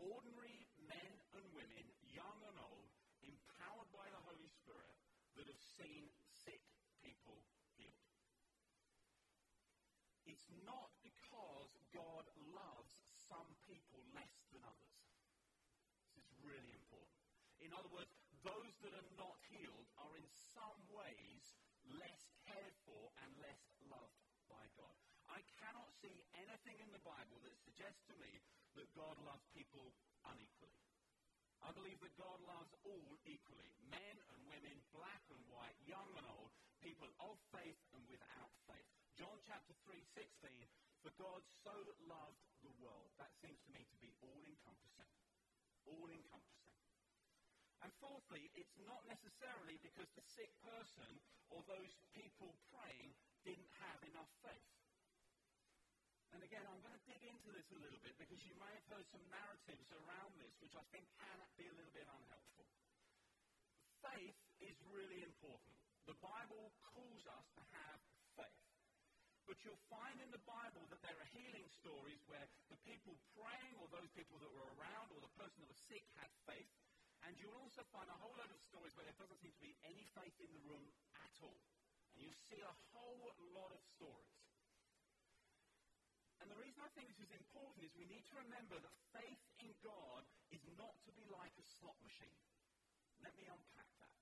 Ordinary 0.00 0.66
men 0.90 1.12
and 1.38 1.44
women, 1.54 1.84
young 2.10 2.38
and 2.50 2.58
old, 2.58 2.90
empowered 3.22 3.90
by 3.94 4.10
the 4.10 4.22
Holy 4.26 4.50
Spirit, 4.50 4.94
that 5.38 5.46
have 5.46 5.64
seen 5.78 6.10
sick 6.26 6.62
people 7.02 7.38
healed. 7.78 8.10
It's 10.26 10.50
not 10.66 10.90
because 11.02 11.70
God 11.94 12.26
loves 12.54 12.94
some 13.30 13.50
people 13.70 14.02
less 14.14 14.34
than 14.50 14.62
others. 14.66 14.98
This 16.14 16.26
is 16.26 16.38
really 16.42 16.74
important. 16.74 17.18
In 17.62 17.70
other 17.74 17.90
words, 17.90 18.10
those 18.44 18.74
that 18.84 18.92
are 18.92 19.10
not 19.16 19.38
healed 19.48 19.88
are 19.96 20.14
in 20.18 20.26
some 20.52 20.78
ways 20.92 21.42
less 21.96 22.22
cared 22.44 22.76
for 22.84 23.10
and 23.24 23.30
less 23.40 23.62
loved 23.88 24.20
by 24.46 24.64
God. 24.76 24.96
I 25.32 25.40
cannot 25.58 25.88
see 26.04 26.20
anything 26.36 26.76
in 26.84 26.92
the 26.92 27.00
Bible 27.00 27.40
that 27.48 27.56
suggests 27.64 28.04
to 28.12 28.14
me 28.20 28.28
that 28.76 28.92
God 28.92 29.16
loves 29.24 29.48
people 29.56 29.88
unequally. 30.28 30.84
I 31.64 31.72
believe 31.72 31.96
that 32.04 32.20
God 32.20 32.44
loves 32.44 32.76
all 32.84 33.16
equally 33.24 33.72
men 33.88 34.16
and 34.28 34.40
women, 34.44 34.76
black 34.92 35.24
and 35.32 35.40
white, 35.48 35.80
young 35.88 36.12
and 36.20 36.28
old, 36.28 36.52
people 36.84 37.08
of 37.24 37.40
faith 37.56 37.80
and 37.96 38.04
without 38.12 38.52
faith. 38.68 38.84
John 39.16 39.40
chapter 39.48 39.72
3 39.88 39.96
16, 40.12 40.52
for 41.00 41.08
God 41.16 41.40
so 41.64 41.72
loved 42.04 42.44
the 42.60 42.74
world. 42.84 43.08
That 43.16 43.32
seems 43.40 43.56
to 43.64 43.72
me 43.72 43.88
to 43.88 43.96
be 43.96 44.12
all 44.20 44.44
encompassing. 44.44 45.08
All 45.88 46.12
encompassing. 46.12 46.76
And 47.80 47.88
fourthly, 47.96 48.52
it's 48.52 48.76
not 48.84 49.00
necessarily 49.08 49.80
because 49.80 50.12
the 50.12 50.26
sick 50.36 50.52
person 50.60 51.08
or 51.48 51.64
those 51.64 51.96
people 52.12 52.52
praying 52.68 53.16
didn't 53.48 53.72
have 53.80 54.00
enough 54.04 54.28
faith. 54.44 54.83
And 56.34 56.42
again, 56.42 56.66
I'm 56.66 56.82
going 56.82 56.98
to 56.98 57.06
dig 57.06 57.22
into 57.30 57.54
this 57.54 57.70
a 57.70 57.78
little 57.78 58.02
bit 58.02 58.18
because 58.18 58.42
you 58.42 58.58
may 58.58 58.66
have 58.74 58.86
heard 58.90 59.06
some 59.14 59.22
narratives 59.30 59.86
around 59.94 60.34
this 60.42 60.50
which 60.58 60.74
I 60.74 60.82
think 60.90 61.06
can 61.14 61.38
be 61.54 61.70
a 61.70 61.74
little 61.78 61.94
bit 61.94 62.10
unhelpful. 62.10 62.66
Faith 64.02 64.34
is 64.58 64.74
really 64.90 65.22
important. 65.22 65.78
The 66.10 66.18
Bible 66.18 66.74
calls 66.90 67.22
us 67.30 67.46
to 67.54 67.62
have 67.78 68.02
faith. 68.34 68.66
But 69.46 69.62
you'll 69.62 69.86
find 69.86 70.18
in 70.18 70.34
the 70.34 70.42
Bible 70.42 70.82
that 70.90 70.98
there 71.06 71.14
are 71.14 71.30
healing 71.30 71.70
stories 71.70 72.18
where 72.26 72.50
the 72.66 72.82
people 72.82 73.14
praying 73.38 73.78
or 73.78 73.86
those 73.94 74.10
people 74.18 74.34
that 74.42 74.50
were 74.50 74.66
around 74.74 75.14
or 75.14 75.22
the 75.22 75.30
person 75.38 75.62
that 75.62 75.70
was 75.70 75.86
sick 75.86 76.02
had 76.18 76.34
faith. 76.50 76.66
And 77.30 77.38
you'll 77.38 77.62
also 77.62 77.86
find 77.94 78.10
a 78.10 78.18
whole 78.18 78.34
load 78.34 78.50
of 78.50 78.58
stories 78.66 78.90
where 78.98 79.06
there 79.06 79.16
doesn't 79.22 79.38
seem 79.38 79.54
to 79.54 79.62
be 79.62 79.78
any 79.86 80.02
faith 80.18 80.34
in 80.42 80.50
the 80.50 80.66
room 80.66 80.90
at 81.14 81.34
all. 81.46 81.62
And 82.10 82.26
you 82.26 82.34
see 82.50 82.58
a 82.58 82.74
whole 82.90 83.30
lot 83.54 83.70
of 83.70 83.78
stories. 83.94 84.33
Reason 86.74 86.90
I 86.90 86.98
think 86.98 87.06
this 87.06 87.22
is 87.22 87.30
important 87.38 87.86
is 87.86 87.94
we 87.94 88.10
need 88.10 88.26
to 88.34 88.42
remember 88.42 88.74
that 88.74 88.94
faith 89.14 89.38
in 89.62 89.70
God 89.78 90.26
is 90.50 90.58
not 90.74 90.98
to 91.06 91.14
be 91.14 91.22
like 91.30 91.54
a 91.54 91.66
slot 91.78 91.94
machine. 92.02 92.34
Let 93.22 93.30
me 93.38 93.46
unpack 93.46 93.86
that. 94.02 94.18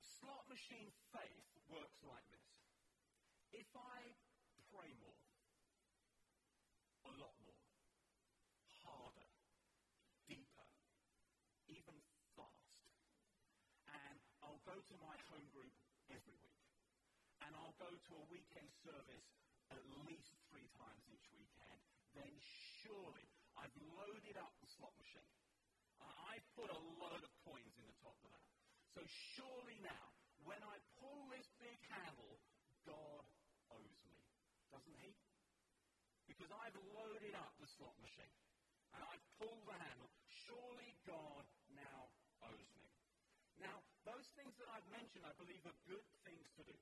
Slot 0.00 0.48
machine 0.48 0.88
faith 1.12 1.44
works 1.68 2.00
like 2.08 2.24
this. 2.32 2.48
If 3.52 3.68
I 3.76 4.16
pray 4.72 4.88
more, 5.04 5.20
a 7.04 7.12
lot 7.20 7.36
more, 7.44 7.60
harder, 8.88 9.28
deeper, 10.24 10.68
even 11.68 11.96
fast, 12.32 12.80
and 13.84 14.16
I'll 14.40 14.64
go 14.64 14.80
to 14.80 14.94
my 14.96 15.12
home 15.28 15.44
group 15.52 15.76
every 16.08 16.40
week, 16.40 16.64
and 17.44 17.52
I'll 17.52 17.76
go 17.76 17.92
to 17.92 18.12
a 18.16 18.24
weekend 18.32 18.72
service 18.80 19.41
at 19.76 19.86
least 20.08 20.32
three 20.52 20.68
times 20.76 21.02
each 21.08 21.28
weekend, 21.32 21.78
then 22.12 22.32
surely 22.82 23.24
I've 23.56 23.74
loaded 23.96 24.36
up 24.36 24.52
the 24.60 24.68
slot 24.76 24.92
machine. 24.98 25.32
I've 26.02 26.46
put 26.56 26.72
a 26.72 26.80
load 26.98 27.22
of 27.22 27.32
coins 27.44 27.74
in 27.76 27.84
the 27.86 27.98
top 28.02 28.16
of 28.24 28.30
that. 28.32 28.48
So 28.96 29.00
surely 29.36 29.76
now, 29.84 30.06
when 30.44 30.58
I 30.64 30.76
pull 30.98 31.28
this 31.30 31.46
big 31.60 31.78
handle, 31.92 32.40
God 32.88 33.24
owes 33.70 33.98
me. 34.08 34.18
Doesn't 34.72 34.98
he? 34.98 35.12
Because 36.26 36.50
I've 36.50 36.76
loaded 36.96 37.36
up 37.36 37.52
the 37.60 37.68
slot 37.78 37.94
machine 38.00 38.36
and 38.96 39.00
I've 39.04 39.24
pulled 39.38 39.64
the 39.68 39.76
handle. 39.76 40.08
Surely 40.48 40.90
God 41.06 41.44
now 41.76 42.10
owes 42.44 42.70
me. 42.76 42.88
Now, 43.60 43.84
those 44.08 44.26
things 44.34 44.56
that 44.58 44.68
I've 44.72 44.88
mentioned, 44.90 45.22
I 45.28 45.32
believe, 45.38 45.62
are 45.68 45.78
good 45.86 46.06
things 46.24 46.48
to 46.58 46.62
do. 46.64 46.76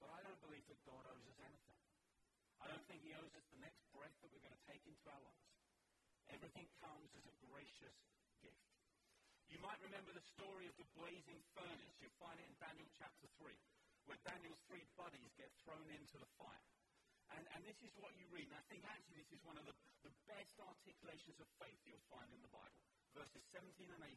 But 0.00 0.14
I 0.14 0.22
don't 0.24 0.40
believe 0.40 0.64
that 0.70 0.80
God 0.86 1.02
owes 1.10 1.26
us 1.26 1.38
anything. 1.42 1.76
Think 2.86 3.02
he 3.02 3.14
owes 3.18 3.34
us 3.34 3.46
the 3.50 3.58
next 3.58 3.82
breath 3.90 4.14
that 4.22 4.30
we're 4.30 4.42
going 4.46 4.54
to 4.54 4.66
take 4.70 4.82
into 4.86 5.06
our 5.10 5.18
lives. 5.18 5.50
Everything 6.30 6.66
comes 6.82 7.10
as 7.18 7.26
a 7.26 7.34
gracious 7.50 7.98
gift. 8.42 8.66
You 9.50 9.58
might 9.62 9.78
remember 9.82 10.10
the 10.14 10.26
story 10.34 10.66
of 10.66 10.74
the 10.78 10.86
blazing 10.94 11.38
furnace. 11.54 11.94
You 12.02 12.10
find 12.18 12.38
it 12.38 12.46
in 12.46 12.54
Daniel 12.58 12.86
chapter 12.98 13.26
3, 13.38 13.54
where 14.10 14.18
Daniel's 14.26 14.62
three 14.66 14.82
buddies 14.98 15.30
get 15.38 15.50
thrown 15.62 15.86
into 15.94 16.18
the 16.18 16.30
fire. 16.38 16.66
And, 17.34 17.42
and 17.54 17.60
this 17.66 17.78
is 17.82 17.90
what 17.98 18.14
you 18.14 18.26
read. 18.30 18.46
And 18.50 18.58
I 18.58 18.64
think 18.70 18.86
actually 18.86 19.18
this 19.18 19.34
is 19.34 19.42
one 19.42 19.58
of 19.58 19.66
the, 19.66 19.74
the 20.06 20.14
best 20.30 20.54
articulations 20.62 21.38
of 21.42 21.46
faith 21.58 21.78
you'll 21.86 22.06
find 22.10 22.30
in 22.30 22.38
the 22.42 22.50
Bible. 22.54 22.78
Verses 23.14 23.42
17 23.50 23.66
and 23.90 24.02
18. 24.02 24.14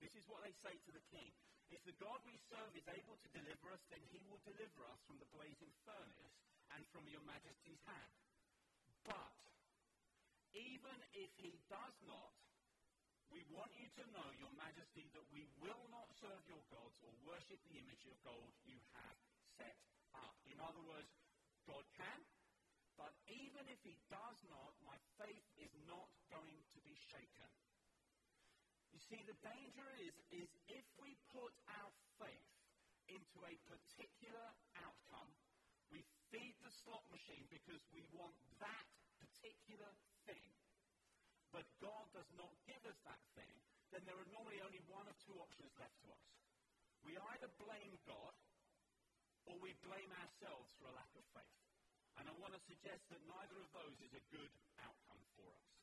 This 0.00 0.16
is 0.16 0.24
what 0.28 0.40
they 0.44 0.52
say 0.64 0.72
to 0.72 0.92
the 0.92 1.04
king. 1.12 1.32
If 1.74 1.82
the 1.90 1.98
God 1.98 2.22
we 2.22 2.38
serve 2.46 2.70
is 2.78 2.86
able 2.86 3.18
to 3.18 3.28
deliver 3.34 3.74
us, 3.74 3.82
then 3.90 3.98
he 4.14 4.22
will 4.30 4.38
deliver 4.46 4.86
us 4.86 5.00
from 5.10 5.18
the 5.18 5.26
blazing 5.34 5.74
furnace 5.82 6.38
and 6.70 6.86
from 6.94 7.02
your 7.10 7.22
majesty's 7.26 7.82
hand. 7.82 8.14
But 9.02 9.34
even 10.54 10.94
if 11.18 11.34
he 11.42 11.58
does 11.66 11.98
not, 12.06 12.30
we 13.34 13.42
want 13.50 13.74
you 13.74 13.90
to 13.98 14.04
know, 14.14 14.28
your 14.38 14.54
majesty, 14.54 15.10
that 15.18 15.26
we 15.34 15.50
will 15.58 15.82
not 15.90 16.06
serve 16.22 16.46
your 16.46 16.62
gods 16.70 16.94
or 17.02 17.10
worship 17.26 17.58
the 17.66 17.82
image 17.82 18.06
of 18.06 18.14
gold 18.22 18.54
you 18.62 18.78
have 18.94 19.18
set 19.58 19.74
up. 20.14 20.38
In 20.46 20.62
other 20.62 20.82
words, 20.86 21.10
God 21.66 21.82
can, 21.98 22.20
but 22.94 23.10
even 23.26 23.66
if 23.66 23.82
he 23.82 23.98
does 24.06 24.38
not, 24.46 24.78
my 24.86 24.94
faith 25.18 25.42
is 25.58 25.74
not 25.90 26.06
going 26.30 26.54
to 26.54 26.78
be 26.86 26.94
shaken. 27.10 27.50
See, 29.12 29.20
the 29.28 29.36
danger 29.44 29.88
is, 30.00 30.14
is 30.32 30.48
if 30.68 30.86
we 30.96 31.12
put 31.30 31.52
our 31.68 31.92
faith 32.16 32.50
into 33.08 33.38
a 33.44 33.54
particular 33.68 34.46
outcome, 34.80 35.28
we 35.92 36.00
feed 36.32 36.56
the 36.64 36.72
slot 36.84 37.04
machine 37.12 37.44
because 37.52 37.82
we 37.92 38.00
want 38.16 38.32
that 38.58 38.86
particular 39.20 39.92
thing, 40.24 40.48
but 41.52 41.68
God 41.84 42.08
does 42.16 42.30
not 42.40 42.50
give 42.64 42.80
us 42.88 42.98
that 43.04 43.22
thing, 43.36 43.54
then 43.92 44.02
there 44.08 44.16
are 44.16 44.30
normally 44.32 44.58
only 44.64 44.80
one 44.88 45.06
of 45.06 45.14
two 45.22 45.36
options 45.36 45.70
left 45.76 45.94
to 46.02 46.08
us. 46.10 46.26
We 47.04 47.14
either 47.14 47.52
blame 47.60 47.94
God 48.08 48.34
or 49.44 49.54
we 49.60 49.76
blame 49.84 50.10
ourselves 50.24 50.72
for 50.80 50.88
a 50.88 50.96
lack 50.96 51.12
of 51.12 51.24
faith. 51.36 51.60
And 52.16 52.24
I 52.24 52.34
want 52.40 52.56
to 52.56 52.62
suggest 52.64 53.04
that 53.12 53.20
neither 53.28 53.60
of 53.60 53.68
those 53.76 53.96
is 54.00 54.12
a 54.16 54.24
good 54.32 54.52
outcome 54.80 55.22
for 55.36 55.52
us. 55.52 55.73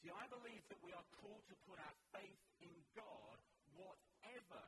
See, 0.00 0.08
I 0.08 0.24
believe 0.32 0.64
that 0.72 0.80
we 0.80 0.96
are 0.96 1.04
called 1.20 1.44
to 1.52 1.56
put 1.68 1.76
our 1.76 1.96
faith 2.16 2.40
in 2.64 2.72
God, 2.96 3.36
whatever 3.76 4.62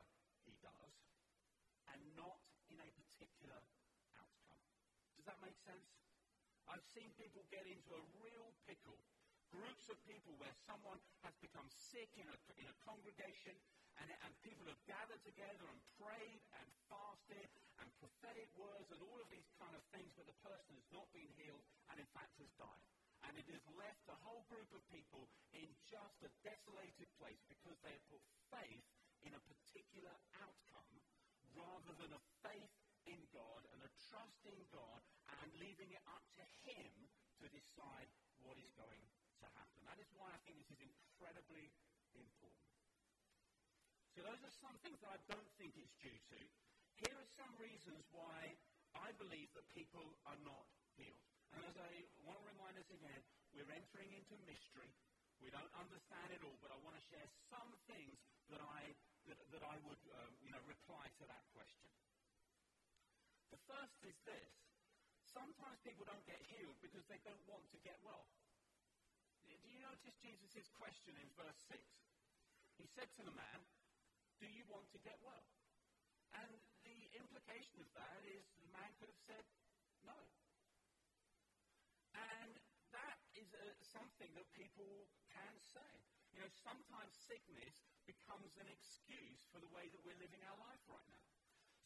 He 0.45 0.53
does, 0.61 0.93
and 1.89 1.97
not 2.13 2.37
in 2.69 2.77
a 2.77 2.89
particular 2.93 3.57
outcome. 4.13 4.61
does 5.17 5.25
that 5.25 5.41
make 5.41 5.57
sense? 5.65 5.89
I've 6.69 6.85
seen 6.93 7.09
people 7.17 7.41
get 7.49 7.65
into 7.65 7.97
a 7.97 8.03
real 8.21 8.53
pickle. 8.69 9.01
Groups 9.49 9.89
of 9.89 9.97
people 10.05 10.37
where 10.37 10.53
someone 10.69 11.01
has 11.25 11.33
become 11.41 11.65
sick 11.69 12.13
in 12.13 12.29
a, 12.29 12.37
in 12.61 12.69
a 12.69 12.75
congregation 12.85 13.57
and, 13.97 14.13
and 14.13 14.31
people 14.45 14.69
have 14.69 14.81
gathered 14.85 15.21
together 15.25 15.65
and 15.65 15.81
prayed 15.97 16.41
and 16.61 16.67
fasted 16.93 17.49
and 17.81 17.89
prophetic 17.97 18.49
words 18.53 18.85
and 18.93 19.01
all 19.01 19.17
of 19.17 19.29
these 19.33 19.49
kind 19.57 19.73
of 19.73 19.81
things, 19.97 20.13
but 20.13 20.29
the 20.29 20.37
person 20.45 20.77
has 20.77 20.89
not 20.93 21.09
been 21.09 21.29
healed 21.41 21.65
and 21.89 21.97
in 21.97 22.09
fact 22.13 22.37
has 22.37 22.49
died. 22.57 22.85
And 23.23 23.33
it 23.39 23.47
has 23.49 23.63
left 23.79 24.03
a 24.11 24.17
whole 24.27 24.43
group 24.51 24.67
of 24.75 24.83
people 24.91 25.25
in 25.55 25.67
just 25.87 26.19
a 26.23 26.31
desolated 26.43 27.07
place 27.17 27.39
because 27.47 27.79
they 27.81 27.93
have 27.95 28.07
put 28.11 28.23
faith 28.51 28.85
in 29.23 29.31
a 29.31 29.41
particular 29.47 30.13
outcome 30.43 30.93
rather 31.55 31.93
than 31.97 32.11
a 32.11 32.21
faith 32.43 32.75
in 33.07 33.19
God 33.31 33.61
and 33.71 33.79
a 33.83 33.91
trust 34.11 34.43
in 34.47 34.59
God 34.71 34.99
and 35.43 35.49
leaving 35.59 35.91
it 35.91 36.03
up 36.07 36.23
to 36.39 36.43
Him 36.67 36.91
to 37.39 37.45
decide 37.51 38.07
what 38.43 38.59
is 38.59 38.71
going 38.75 39.03
to 39.43 39.47
happen. 39.55 39.79
That 39.87 39.99
is 39.99 40.09
why 40.15 40.31
I 40.31 40.39
think 40.43 40.59
this 40.59 40.71
is 40.71 40.81
incredibly 40.83 41.71
important. 42.15 42.63
So, 44.13 44.21
those 44.21 44.41
are 44.45 44.55
some 44.61 44.77
things 44.85 45.01
that 45.01 45.09
I 45.09 45.19
don't 45.25 45.51
think 45.57 45.73
it's 45.73 45.95
due 45.97 46.13
to. 46.13 46.39
Here 47.01 47.17
are 47.17 47.31
some 47.33 47.49
reasons 47.57 48.05
why 48.13 48.53
I 48.93 49.09
believe 49.17 49.49
that 49.57 49.65
people 49.73 50.05
are 50.29 50.37
not 50.45 50.69
healed. 50.93 51.25
And 51.49 51.65
as 51.65 51.75
I 51.81 51.91
want 52.21 52.37
to 52.37 52.45
remind 52.45 52.77
us 52.77 52.89
again, 52.93 53.21
we're 53.53 53.69
entering 53.69 54.11
into 54.13 54.35
mystery. 54.49 54.91
We 55.41 55.53
don't 55.53 55.69
understand 55.77 56.29
it 56.33 56.41
all, 56.41 56.57
but 56.59 56.73
I 56.73 56.77
want 56.81 56.97
to 56.97 57.03
share 57.09 57.27
some 57.53 57.69
things 57.85 58.17
that 58.49 58.61
I, 58.61 58.81
that, 59.29 59.39
that 59.53 59.63
I 59.63 59.75
would 59.85 60.01
um, 60.13 60.33
you 60.41 60.51
know, 60.51 60.61
reply 60.65 61.09
to 61.21 61.23
that 61.29 61.43
question. 61.53 61.89
The 63.53 63.61
first 63.69 63.97
is 64.03 64.17
this 64.25 64.51
sometimes 65.29 65.81
people 65.81 66.05
don't 66.05 66.25
get 66.29 66.41
healed 66.53 66.77
because 66.81 67.05
they 67.09 67.21
don't 67.25 67.41
want 67.49 67.65
to 67.73 67.79
get 67.81 67.97
well. 68.05 68.25
Do 69.43 69.69
you 69.69 69.81
notice 69.81 70.13
Jesus' 70.21 70.69
question 70.77 71.13
in 71.17 71.27
verse 71.33 71.57
6? 71.69 71.81
He 72.77 72.85
said 72.93 73.09
to 73.17 73.23
the 73.25 73.33
man, 73.33 73.59
Do 74.41 74.47
you 74.49 74.65
want 74.69 74.89
to 74.93 74.99
get 75.01 75.17
well? 75.25 75.45
And 76.33 76.49
the 76.85 76.97
implication 77.17 77.81
of 77.81 77.89
that 77.93 78.21
is 78.25 78.45
the 78.61 78.69
man 78.73 78.89
could 78.97 79.09
have 79.09 79.23
said 79.29 79.45
no. 80.05 80.17
And 82.13 82.53
that 82.93 83.17
is 83.33 83.49
uh, 83.53 83.82
something 83.93 84.31
that 84.33 84.49
people 84.57 85.05
can 85.29 85.53
say. 85.61 85.93
You 86.33 86.41
know, 86.41 86.51
sometimes 86.65 87.13
sickness 87.29 87.77
becomes 88.09 88.57
an 88.57 88.67
excuse 88.67 89.41
for 89.53 89.61
the 89.61 89.69
way 89.69 89.85
that 89.93 90.01
we're 90.01 90.17
living 90.17 90.41
our 90.49 90.59
life 90.65 90.81
right 90.89 91.09
now. 91.13 91.29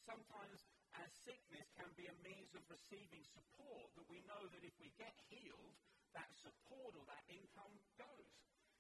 Sometimes 0.07 0.63
our 0.95 1.09
sickness 1.27 1.67
can 1.75 1.91
be 1.99 2.07
a 2.07 2.15
means 2.23 2.55
of 2.55 2.63
receiving 2.71 3.21
support 3.35 3.91
that 3.99 4.07
we 4.07 4.23
know 4.23 4.39
that 4.39 4.63
if 4.63 4.71
we 4.79 4.87
get 4.95 5.13
healed, 5.27 5.75
that 6.15 6.31
support 6.39 6.95
or 6.95 7.03
that 7.11 7.27
income 7.27 7.75
goes. 7.99 8.31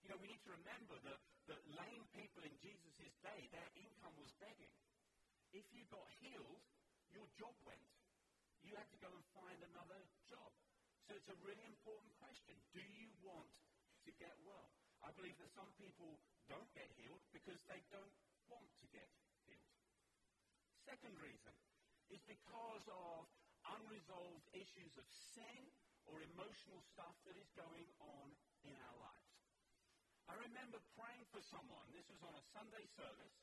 You 0.01 0.15
know, 0.15 0.19
we 0.23 0.31
need 0.31 0.41
to 0.47 0.55
remember 0.55 0.95
that, 1.03 1.19
that 1.51 1.61
lame 1.75 2.07
people 2.15 2.47
in 2.47 2.55
Jesus' 2.63 3.11
day, 3.19 3.51
their 3.51 3.69
income 3.75 4.15
was 4.15 4.31
begging. 4.39 4.71
If 5.51 5.67
you 5.75 5.83
got 5.91 6.07
healed, 6.23 6.63
your 7.11 7.27
job 7.35 7.53
went. 7.67 7.91
You 8.63 8.71
had 8.79 8.87
to 8.87 8.99
go 9.03 9.11
and 9.11 9.23
find 9.35 9.59
another 9.67 9.99
job. 10.31 10.51
So 11.07 11.15
it's 11.15 11.31
a 11.31 11.39
really 11.39 11.63
important 11.71 12.11
question. 12.19 12.51
Do 12.75 12.83
you 12.83 13.07
want 13.23 13.47
to 14.03 14.11
get 14.19 14.35
well? 14.43 14.67
I 14.99 15.15
believe 15.15 15.39
that 15.39 15.47
some 15.55 15.71
people 15.79 16.19
don't 16.51 16.67
get 16.75 16.91
healed 16.99 17.23
because 17.31 17.63
they 17.71 17.79
don't 17.87 18.11
want 18.51 18.67
to 18.83 18.85
get 18.91 19.07
healed. 19.47 19.71
Second 20.83 21.15
reason 21.23 21.55
is 22.11 22.19
because 22.27 22.83
of 22.91 23.23
unresolved 23.79 24.51
issues 24.51 24.91
of 24.99 25.07
sin 25.31 25.71
or 26.11 26.19
emotional 26.35 26.83
stuff 26.91 27.15
that 27.23 27.39
is 27.39 27.47
going 27.55 27.87
on 28.03 28.27
in 28.67 28.75
our 28.75 28.95
lives. 28.99 29.31
I 30.27 30.35
remember 30.43 30.83
praying 30.99 31.23
for 31.31 31.39
someone, 31.47 31.87
this 31.95 32.03
was 32.11 32.19
on 32.19 32.35
a 32.35 32.43
Sunday 32.51 32.83
service, 32.99 33.37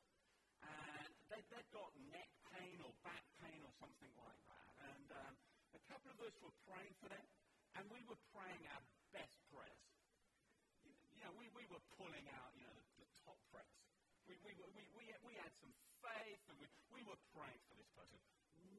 and 0.61 1.09
they, 1.33 1.41
they'd 1.49 1.73
got 1.73 1.89
neck 2.13 2.29
pain 2.53 2.77
or 2.85 2.93
back 3.01 3.25
pain 3.41 3.57
or 3.65 3.73
something 3.81 4.13
like 4.21 4.41
that. 4.53 4.69
And 4.85 5.09
um, 5.17 5.33
a 5.73 5.81
couple 5.89 6.13
of 6.13 6.21
us 6.21 6.37
were 6.45 6.53
praying 6.69 6.93
for 7.01 7.09
them, 7.09 7.25
and 7.75 7.85
we 7.91 8.01
were 8.07 8.19
praying 8.31 8.63
our 8.71 8.83
best 9.11 9.37
prayers. 9.51 9.87
You 11.15 11.23
know, 11.27 11.33
we, 11.39 11.51
we 11.55 11.67
were 11.71 11.83
pulling 11.99 12.27
out, 12.35 12.51
you 12.55 12.63
know, 12.67 12.75
the, 12.75 12.85
the 13.03 13.09
top 13.27 13.39
prayers. 13.51 13.79
We, 14.27 14.39
we, 14.47 14.53
we, 14.75 14.83
we, 14.95 15.05
we 15.27 15.35
had 15.37 15.53
some 15.59 15.73
faith, 16.01 16.43
and 16.49 16.57
we, 16.59 16.67
we 16.95 17.03
were 17.05 17.19
praying 17.35 17.61
for 17.67 17.75
this 17.77 17.91
person. 17.93 18.19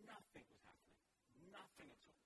Nothing 0.08 0.46
was 0.48 0.62
happening. 0.64 1.52
Nothing 1.52 1.90
at 1.92 2.02
all. 2.08 2.26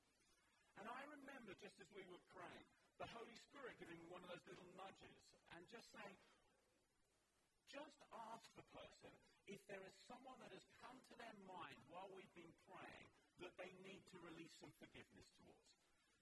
And 0.79 0.85
I 0.87 1.01
remember 1.11 1.51
just 1.59 1.75
as 1.81 1.89
we 1.91 2.05
were 2.07 2.23
praying, 2.31 2.67
the 2.99 3.09
Holy 3.15 3.35
Spirit 3.49 3.79
giving 3.79 3.99
one 4.11 4.23
of 4.23 4.29
those 4.31 4.43
little 4.47 4.67
nudges 4.75 5.19
and 5.55 5.63
just 5.71 5.87
saying, 5.91 6.17
just 7.71 7.99
ask 8.11 8.47
the 8.59 8.65
person 8.75 9.13
if 9.47 9.59
there 9.71 9.81
is 9.87 9.95
someone 10.07 10.37
that 10.43 10.51
has 10.51 10.65
come 10.83 10.97
to 11.09 11.15
their 11.15 11.35
mind 11.47 11.79
while 11.87 12.09
we've 12.11 12.33
been 12.35 12.53
praying 12.67 13.07
that 13.39 13.55
they 13.55 13.71
need 13.87 14.03
to 14.11 14.17
release 14.19 14.51
some 14.59 14.71
forgiveness 14.77 15.27
towards. 15.39 15.78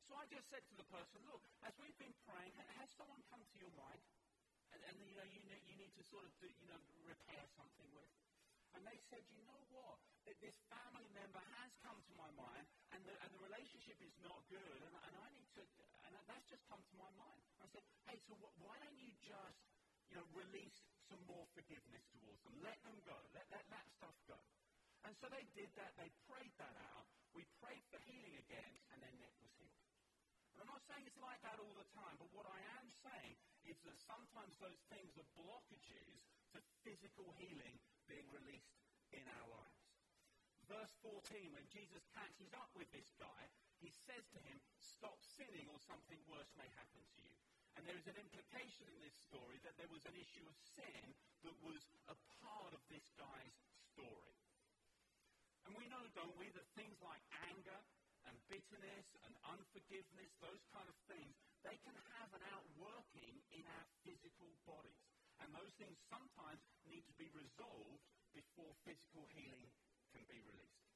So 0.07 0.15
I 0.15 0.23
just 0.31 0.47
said 0.47 0.63
to 0.71 0.75
the 0.79 0.87
person, 0.87 1.19
look, 1.27 1.43
as 1.67 1.75
we've 1.83 1.99
been 1.99 2.15
praying, 2.23 2.55
has 2.79 2.87
someone 2.95 3.19
come 3.27 3.43
to 3.43 3.57
your 3.59 3.71
mind? 3.75 3.99
And, 4.71 4.79
and 4.87 4.95
you 5.03 5.15
know, 5.19 5.27
you 5.27 5.43
need, 5.51 5.59
you 5.67 5.75
need 5.75 5.91
to 5.99 6.03
sort 6.07 6.23
of, 6.23 6.31
do, 6.39 6.47
you 6.47 6.67
know, 6.71 6.79
repair 7.03 7.43
something 7.59 7.91
with. 7.91 8.07
And 8.71 8.87
they 8.87 8.95
said, 9.11 9.23
you 9.35 9.43
know 9.43 9.59
what? 9.75 9.99
That 10.23 10.39
this 10.39 10.55
family 10.71 11.07
member 11.11 11.43
has 11.59 11.71
come 11.83 11.99
to 11.99 12.13
my 12.15 12.31
mind, 12.39 12.67
and 12.95 13.03
the, 13.03 13.15
and 13.19 13.31
the 13.35 13.41
relationship 13.51 13.99
is 13.99 14.15
not 14.23 14.39
good, 14.47 14.79
and, 14.79 14.95
and 14.95 15.15
I 15.19 15.27
need 15.35 15.51
to, 15.59 15.63
and 16.07 16.11
that's 16.27 16.47
just 16.47 16.63
come 16.71 16.79
to 16.83 16.95
my 16.99 17.11
mind. 17.19 17.41
I 17.59 17.67
said, 17.71 17.83
hey, 18.07 18.19
so 18.27 18.35
wh- 18.39 18.55
why 18.63 18.75
don't 18.79 18.95
you 18.99 19.11
just, 19.27 19.59
you 20.11 20.15
know, 20.19 20.27
release 20.35 20.75
some 21.11 21.19
more 21.27 21.47
forgiveness 21.51 22.03
towards 22.15 22.39
them? 22.47 22.55
Let 22.63 22.79
them 22.83 22.95
go. 23.07 23.15
Let, 23.35 23.47
let 23.51 23.65
that 23.71 23.87
stuff 23.99 24.15
go. 24.27 24.39
And 25.03 25.15
so 25.19 25.27
they 25.31 25.43
did 25.55 25.71
that. 25.79 25.95
They 25.99 26.11
prayed 26.27 26.51
that 26.59 26.75
out. 26.95 27.07
We 27.35 27.43
prayed 27.59 27.83
for 27.91 27.99
healing 28.07 28.35
again, 28.39 28.71
and 28.91 28.99
their 29.03 29.15
neck 29.19 29.35
was. 29.43 29.56
And 30.57 30.65
I'm 30.65 30.73
not 30.73 30.89
saying 30.89 31.05
it's 31.05 31.21
like 31.21 31.37
that 31.45 31.61
all 31.61 31.75
the 31.77 31.85
time, 31.93 32.17
but 32.17 32.33
what 32.33 32.49
I 32.49 32.57
am 32.81 32.89
saying 32.89 33.37
is 33.69 33.77
that 33.85 33.93
sometimes 34.09 34.57
those 34.57 34.81
things 34.89 35.13
are 35.21 35.29
blockages 35.37 36.17
to 36.57 36.59
physical 36.81 37.29
healing 37.37 37.77
being 38.09 38.25
released 38.33 38.73
in 39.13 39.21
our 39.37 39.47
lives. 39.53 39.85
Verse 40.65 40.89
14, 41.05 41.53
when 41.53 41.69
Jesus 41.69 42.01
catches 42.09 42.49
up 42.57 42.73
with 42.73 42.89
this 42.89 43.05
guy, 43.21 43.41
he 43.77 43.93
says 44.09 44.25
to 44.33 44.41
him, 44.49 44.57
Stop 44.81 45.21
sinning 45.37 45.69
or 45.69 45.77
something 45.85 46.17
worse 46.25 46.49
may 46.57 46.65
happen 46.73 47.05
to 47.05 47.19
you. 47.21 47.37
And 47.77 47.85
there 47.85 48.01
is 48.01 48.09
an 48.09 48.17
implication 48.17 48.89
in 48.89 48.97
this 49.05 49.13
story 49.29 49.61
that 49.61 49.77
there 49.77 49.93
was 49.93 50.01
an 50.09 50.17
issue 50.17 50.41
of 50.49 50.57
sin 50.73 51.13
that 51.45 51.53
was 51.61 51.77
a 52.09 52.17
part 52.41 52.73
of 52.73 52.81
this 52.89 53.05
guy's 53.13 53.57
story. 53.93 54.33
And 55.69 55.77
we 55.77 55.85
know, 55.85 56.01
don't 56.17 56.33
we, 56.41 56.49
that 56.57 56.65
things 56.73 56.97
like 57.05 57.21
anger 57.45 57.77
and 58.27 58.35
bitterness 58.51 59.07
and 59.23 59.33
unforgiveness, 59.47 60.31
those 60.43 60.63
kind 60.75 60.87
of 60.87 60.97
things, 61.07 61.33
they 61.63 61.79
can 61.83 61.95
have 62.19 62.29
an 62.35 62.43
outworking 62.51 63.39
in 63.55 63.63
our 63.65 63.87
physical 64.03 64.51
bodies. 64.67 64.99
And 65.39 65.53
those 65.53 65.73
things 65.77 65.95
sometimes 66.11 66.61
need 66.89 67.05
to 67.07 67.15
be 67.15 67.29
resolved 67.31 68.03
before 68.35 68.73
physical 68.83 69.25
healing 69.33 69.71
can 70.11 70.23
be 70.27 70.39
released. 70.43 70.87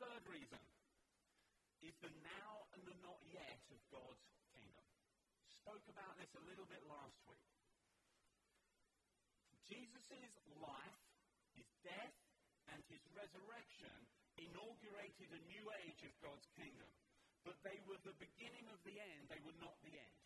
Third 0.00 0.24
reason 0.28 0.62
is 1.80 1.94
the 2.00 2.12
now 2.24 2.66
and 2.76 2.82
the 2.84 2.96
not 3.04 3.20
yet 3.30 3.60
of 3.72 3.80
God's 3.92 4.26
kingdom. 4.52 4.86
Spoke 5.62 5.84
about 5.88 6.16
this 6.20 6.32
a 6.36 6.44
little 6.48 6.68
bit 6.68 6.82
last 6.88 7.16
week. 7.28 7.46
Jesus' 9.66 10.34
life, 10.62 11.00
his 11.58 11.66
death, 11.82 12.16
and 12.70 12.78
his 12.90 13.02
resurrection 13.14 13.94
inaugurated 14.38 15.28
a 15.32 15.42
new 15.48 15.64
age 15.84 16.00
of 16.04 16.12
God's 16.20 16.46
kingdom. 16.56 16.90
But 17.44 17.56
they 17.62 17.78
were 17.86 18.00
the 18.02 18.16
beginning 18.18 18.66
of 18.74 18.80
the 18.82 18.96
end, 18.98 19.30
they 19.30 19.42
were 19.46 19.56
not 19.62 19.78
the 19.86 19.94
end. 19.94 20.16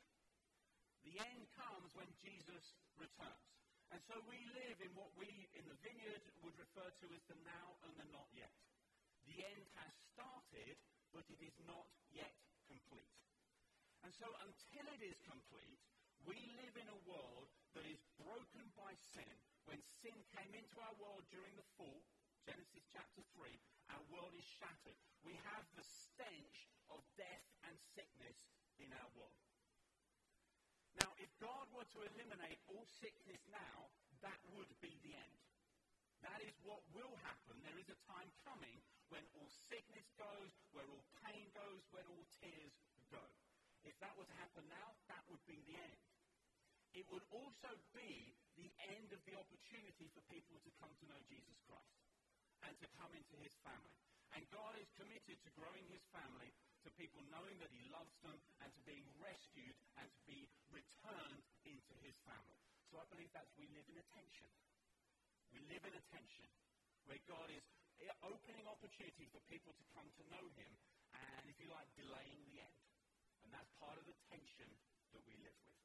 The 1.04 1.16
end 1.20 1.42
comes 1.56 1.92
when 1.96 2.08
Jesus 2.20 2.64
returns. 2.96 3.50
And 3.90 4.00
so 4.06 4.14
we 4.30 4.38
live 4.54 4.78
in 4.80 4.92
what 4.94 5.10
we 5.18 5.28
in 5.58 5.66
the 5.66 5.78
vineyard 5.82 6.22
would 6.46 6.54
refer 6.54 6.86
to 6.86 7.06
as 7.10 7.24
the 7.26 7.38
now 7.42 7.74
and 7.82 7.92
the 7.98 8.08
not 8.14 8.28
yet. 8.30 8.54
The 9.26 9.42
end 9.42 9.66
has 9.82 9.92
started, 10.14 10.78
but 11.10 11.26
it 11.26 11.40
is 11.42 11.56
not 11.66 11.90
yet 12.14 12.34
complete. 12.70 13.10
And 14.06 14.12
so 14.14 14.30
until 14.46 14.86
it 14.94 15.02
is 15.02 15.18
complete, 15.26 15.82
we 16.24 16.38
live 16.56 16.74
in 16.78 16.88
a 16.88 17.02
world 17.08 17.48
that 17.74 17.86
is 17.86 18.00
broken 18.16 18.64
by 18.78 18.92
sin. 19.12 19.34
When 19.66 19.80
sin 20.02 20.16
came 20.34 20.52
into 20.54 20.76
our 20.80 20.96
world 21.02 21.26
during 21.30 21.52
the 21.58 21.68
fall, 21.76 22.00
Genesis 22.50 22.82
chapter 22.90 23.22
3, 23.38 23.46
our 23.94 24.02
world 24.10 24.34
is 24.34 24.42
shattered. 24.58 24.98
We 25.22 25.38
have 25.54 25.62
the 25.78 25.86
stench 25.86 26.66
of 26.90 26.98
death 27.14 27.46
and 27.62 27.78
sickness 27.94 28.34
in 28.82 28.90
our 28.90 29.10
world. 29.14 29.38
Now, 30.98 31.14
if 31.22 31.30
God 31.38 31.70
were 31.70 31.86
to 31.86 32.00
eliminate 32.10 32.58
all 32.66 32.82
sickness 32.98 33.38
now, 33.54 33.86
that 34.26 34.34
would 34.50 34.66
be 34.82 34.98
the 35.06 35.14
end. 35.14 35.38
That 36.26 36.42
is 36.42 36.50
what 36.66 36.82
will 36.90 37.14
happen. 37.22 37.54
There 37.62 37.78
is 37.78 37.86
a 37.86 38.02
time 38.10 38.26
coming 38.42 38.82
when 39.14 39.22
all 39.38 39.46
sickness 39.70 40.10
goes, 40.18 40.50
where 40.74 40.90
all 40.90 41.06
pain 41.22 41.46
goes, 41.54 41.86
where 41.94 42.08
all 42.10 42.26
tears 42.42 42.74
go. 43.14 43.22
If 43.86 43.94
that 44.02 44.10
were 44.18 44.26
to 44.26 44.38
happen 44.42 44.66
now, 44.66 44.98
that 45.06 45.22
would 45.30 45.42
be 45.46 45.62
the 45.70 45.78
end. 45.78 46.02
It 46.98 47.06
would 47.14 47.22
also 47.30 47.78
be 47.94 48.34
the 48.58 48.74
end 48.98 49.14
of 49.14 49.22
the 49.22 49.38
opportunity 49.38 50.10
for 50.10 50.22
people 50.26 50.58
to 50.66 50.70
come 50.82 50.90
to 50.98 51.06
know 51.06 51.22
Jesus 51.30 51.54
Christ 51.70 52.09
and 52.66 52.74
to 52.80 52.86
come 53.00 53.12
into 53.16 53.36
his 53.40 53.54
family. 53.64 53.96
And 54.36 54.42
God 54.54 54.78
is 54.78 54.88
committed 54.94 55.36
to 55.42 55.50
growing 55.58 55.86
his 55.90 56.04
family 56.14 56.52
to 56.84 56.88
people 56.96 57.20
knowing 57.28 57.56
that 57.60 57.72
he 57.76 57.82
loves 57.92 58.14
them 58.24 58.36
and 58.64 58.70
to 58.72 58.80
being 58.88 59.04
rescued 59.20 59.76
and 60.00 60.08
to 60.08 60.20
be 60.24 60.48
returned 60.72 61.42
into 61.66 61.94
his 62.00 62.16
family. 62.24 62.56
So 62.88 62.96
I 62.96 63.04
believe 63.12 63.30
that 63.36 63.46
we 63.60 63.68
live 63.70 63.84
in 63.90 64.00
a 64.00 64.06
tension. 64.16 64.48
We 65.52 65.60
live 65.68 65.84
in 65.84 65.94
a 65.94 66.04
tension 66.08 66.48
where 67.04 67.20
God 67.28 67.50
is 67.52 67.64
eh, 68.00 68.08
opening 68.24 68.64
opportunity 68.64 69.28
for 69.28 69.42
people 69.50 69.74
to 69.76 69.84
come 69.92 70.08
to 70.08 70.22
know 70.30 70.46
him 70.56 70.72
and, 71.12 71.42
if 71.50 71.58
you 71.58 71.68
like, 71.68 71.90
delaying 71.98 72.40
the 72.48 72.62
end. 72.62 72.78
And 73.44 73.50
that's 73.52 73.70
part 73.82 73.98
of 73.98 74.06
the 74.06 74.16
tension 74.30 74.70
that 75.12 75.22
we 75.26 75.34
live 75.42 75.58
with. 75.66 75.80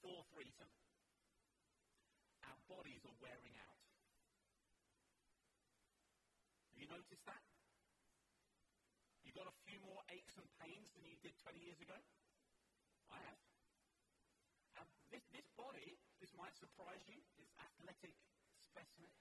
Fourth 0.00 0.30
reason 0.32 0.68
our 2.46 2.60
bodies 2.70 3.02
are 3.04 3.18
wearing 3.20 3.56
out. 3.60 3.78
Have 6.66 6.69
you 6.80 6.88
noticed 6.88 7.24
that? 7.28 7.44
You 9.20 9.36
got 9.36 9.44
a 9.44 9.56
few 9.68 9.76
more 9.84 10.00
aches 10.08 10.32
and 10.40 10.48
pains 10.64 10.88
than 10.96 11.04
you 11.04 11.14
did 11.20 11.36
20 11.44 11.60
years 11.60 11.76
ago? 11.84 11.96
I 13.12 13.20
have. 13.20 13.38
And 14.80 14.88
this, 15.12 15.20
this 15.36 15.44
body, 15.60 16.00
this 16.24 16.32
might 16.40 16.56
surprise 16.56 17.04
you, 17.04 17.20
this 17.36 17.52
athletic 17.60 18.16
specimen, 18.64 19.12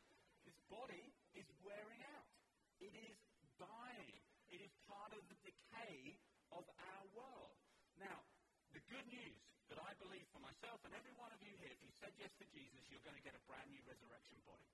this 0.47 0.55
body 0.71 1.11
is 1.35 1.45
wearing 1.59 1.99
out. 2.15 2.31
It 2.79 2.95
is 2.95 3.19
dying. 3.59 4.15
It 4.49 4.63
is 4.63 4.71
part 4.87 5.11
of 5.11 5.21
the 5.27 5.37
decay 5.43 6.15
of 6.55 6.63
our 6.63 7.03
world. 7.11 7.59
Now, 7.99 8.23
the 8.71 8.81
good 8.87 9.05
news 9.11 9.43
that 9.67 9.77
I 9.83 9.91
believe 9.99 10.25
for 10.31 10.39
myself 10.39 10.79
and 10.87 10.95
every 10.95 11.13
one 11.19 11.29
of 11.35 11.43
you 11.43 11.53
here, 11.59 11.75
if 11.75 11.81
you 11.83 11.91
said 11.99 12.15
yes 12.15 12.31
to 12.39 12.45
Jesus, 12.55 12.81
you're 12.87 13.03
going 13.03 13.19
to 13.19 13.25
get 13.25 13.35
a 13.35 13.43
brand 13.45 13.67
new 13.69 13.83
resurrection 13.83 14.39
body. 14.47 14.65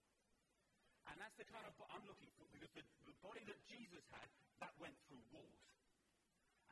And 1.10 1.16
that's 1.22 1.38
the 1.38 1.48
kind 1.48 1.66
of 1.66 1.74
I'm 1.92 2.06
looking 2.10 2.32
for 2.36 2.46
because 2.50 2.72
the, 2.74 2.84
the 3.06 3.16
body 3.22 3.44
that 3.46 3.60
Jesus 3.70 4.04
had, 4.10 4.28
that 4.62 4.74
went 4.82 4.96
through 5.06 5.22
walls. 5.32 5.66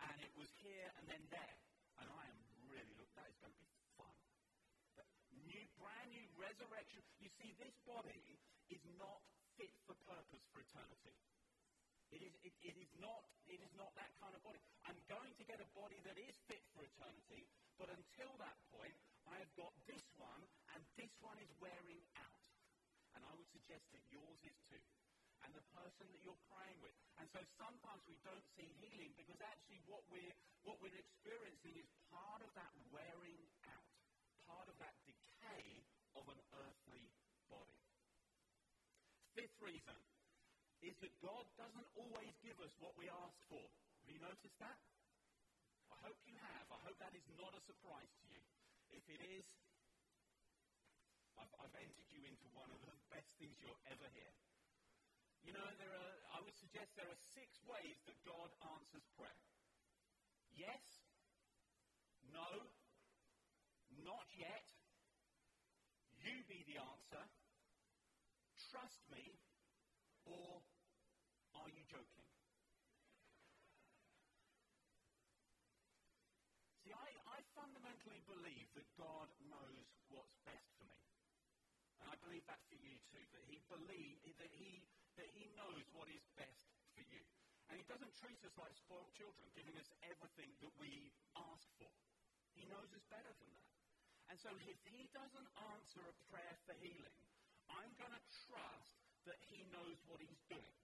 And 0.03 0.15
it 0.19 0.33
was 0.35 0.49
here 0.59 0.89
and 0.99 1.05
then 1.07 1.23
there. 1.29 1.57
And 2.01 2.07
I 2.09 2.23
am 2.27 2.39
really, 2.67 2.93
look, 2.97 3.09
that 3.15 3.29
is 3.29 3.37
going 3.39 3.53
to 3.53 3.61
be 3.61 3.69
fun. 3.95 4.15
But 4.97 5.07
new, 5.47 5.63
brand 5.77 6.09
new 6.11 6.27
resurrection. 6.35 6.99
You 7.21 7.29
see, 7.39 7.53
this 7.61 7.75
body 7.85 8.41
is 8.73 8.83
not 8.97 9.21
fit 9.55 9.71
for 9.85 9.95
purpose 10.03 10.43
for 10.49 10.59
eternity. 10.59 11.13
It 12.13 12.21
is, 12.21 12.33
it, 12.45 12.53
it, 12.61 12.75
is 12.77 12.91
not, 13.01 13.25
it 13.49 13.57
is 13.57 13.73
not 13.73 13.89
that 13.97 14.13
kind 14.21 14.33
of 14.37 14.41
body. 14.45 14.61
I'm 14.85 14.97
going 15.09 15.33
to 15.33 15.43
get 15.49 15.57
a 15.57 15.69
body 15.73 15.97
that 16.05 16.13
is 16.21 16.35
fit 16.45 16.61
for 16.73 16.85
eternity, 16.85 17.41
but 17.81 17.89
until 17.89 18.29
that 18.37 18.53
point, 18.69 18.93
I 19.25 19.41
have 19.41 19.49
got 19.57 19.73
this 19.89 20.05
one, 20.21 20.45
and 20.77 20.81
this 20.93 21.09
one 21.25 21.37
is 21.41 21.49
wearing 21.57 22.01
out. 22.21 22.45
And 23.17 23.21
I 23.25 23.33
would 23.33 23.49
suggest 23.63 23.87
that 23.95 24.03
yours 24.11 24.39
is 24.43 24.59
too. 24.67 24.83
And 25.47 25.55
the 25.55 25.63
person 25.71 26.03
that 26.11 26.19
you're 26.19 26.43
praying 26.51 26.79
with. 26.83 26.91
And 27.15 27.27
so 27.31 27.39
sometimes 27.55 28.03
we 28.03 28.19
don't 28.27 28.43
see 28.59 28.67
healing 28.83 29.15
because 29.15 29.39
actually 29.39 29.79
what 29.87 30.03
we're, 30.11 30.35
what 30.67 30.83
we're 30.83 30.99
experiencing 30.99 31.79
is 31.79 31.87
part 32.11 32.43
of 32.43 32.51
that 32.59 32.71
wearing 32.91 33.39
out, 33.71 33.87
part 34.43 34.67
of 34.67 34.75
that 34.83 34.95
decay 35.07 35.63
of 36.19 36.27
an 36.27 36.39
earthly 36.59 37.07
body. 37.47 37.79
Fifth 39.39 39.55
reason 39.63 39.95
is 40.83 40.95
that 40.99 41.13
God 41.23 41.47
doesn't 41.55 41.89
always 41.95 42.35
give 42.43 42.59
us 42.59 42.71
what 42.83 42.91
we 42.99 43.07
ask 43.07 43.39
for. 43.47 43.63
Have 43.63 44.11
you 44.11 44.19
noticed 44.19 44.59
that? 44.59 44.79
I 45.87 45.97
hope 46.03 46.19
you 46.27 46.35
have. 46.35 46.67
I 46.67 46.79
hope 46.83 46.99
that 46.99 47.15
is 47.15 47.23
not 47.39 47.55
a 47.55 47.63
surprise 47.63 48.11
to 48.11 48.25
you. 48.27 48.43
If 48.91 49.03
it 49.07 49.23
is, 49.23 49.47
I've, 51.37 51.53
I've 51.61 51.77
entered 51.77 52.09
you 52.13 52.21
into 52.25 52.47
one 52.53 52.69
of 52.69 52.79
the 52.85 52.95
best 53.09 53.31
things 53.37 53.57
you'll 53.61 53.83
ever 53.89 54.07
hear. 54.13 54.33
You 55.43 55.51
know, 55.51 55.67
there 55.75 55.91
are, 55.91 56.15
I 56.35 56.39
would 56.41 56.55
suggest 56.55 56.95
there 56.95 57.09
are 57.09 57.23
six 57.35 57.59
ways 57.67 57.99
that 58.07 58.15
God 58.23 58.49
answers 58.73 59.03
prayer. 59.19 59.43
Yes, 60.55 60.83
no, 62.31 62.47
not 64.05 64.27
yet, 64.39 64.67
you 66.23 66.33
be 66.47 66.63
the 66.71 66.79
answer, 66.79 67.23
trust 68.71 69.03
me, 69.11 69.35
or 70.23 70.63
are 71.59 71.69
you 71.69 71.83
joking? 71.91 72.29
See, 76.87 76.95
I, 76.95 77.07
I 77.27 77.39
fundamentally 77.51 78.23
believe 78.23 78.67
that 78.79 78.87
God 78.95 79.27
knows 79.51 79.87
what's 80.07 80.35
best 80.47 80.71
for 80.79 80.87
me. 80.87 81.01
And 81.99 82.07
I 82.07 82.15
believe 82.33 82.49
that 82.49 82.65
for 82.65 82.81
you 82.81 82.97
too, 83.13 83.21
that 83.29 83.45
he 83.45 83.61
believe 83.69 84.17
that 84.41 84.49
he 84.57 84.81
that 85.21 85.29
he 85.37 85.45
knows 85.53 85.85
what 85.93 86.09
is 86.09 86.25
best 86.33 86.65
for 86.97 87.05
you. 87.05 87.21
And 87.69 87.77
he 87.77 87.85
doesn't 87.85 88.09
treat 88.17 88.41
us 88.41 88.57
like 88.57 88.73
spoiled 88.73 89.13
children, 89.13 89.45
giving 89.53 89.77
us 89.77 89.85
everything 90.01 90.49
that 90.65 90.73
we 90.81 91.13
ask 91.37 91.69
for. 91.77 91.93
He 92.57 92.65
knows 92.65 92.89
us 92.89 93.05
better 93.13 93.29
than 93.37 93.53
that. 93.53 93.69
And 94.33 94.37
so 94.41 94.49
if 94.65 94.81
he 94.89 95.05
doesn't 95.13 95.49
answer 95.77 96.01
a 96.01 96.15
prayer 96.33 96.57
for 96.65 96.73
healing, 96.81 97.21
I'm 97.69 97.93
going 98.01 98.17
to 98.17 98.23
trust 98.49 98.97
that 99.29 99.37
he 99.53 99.61
knows 99.69 100.01
what 100.09 100.17
he's 100.17 100.41
doing. 100.49 100.77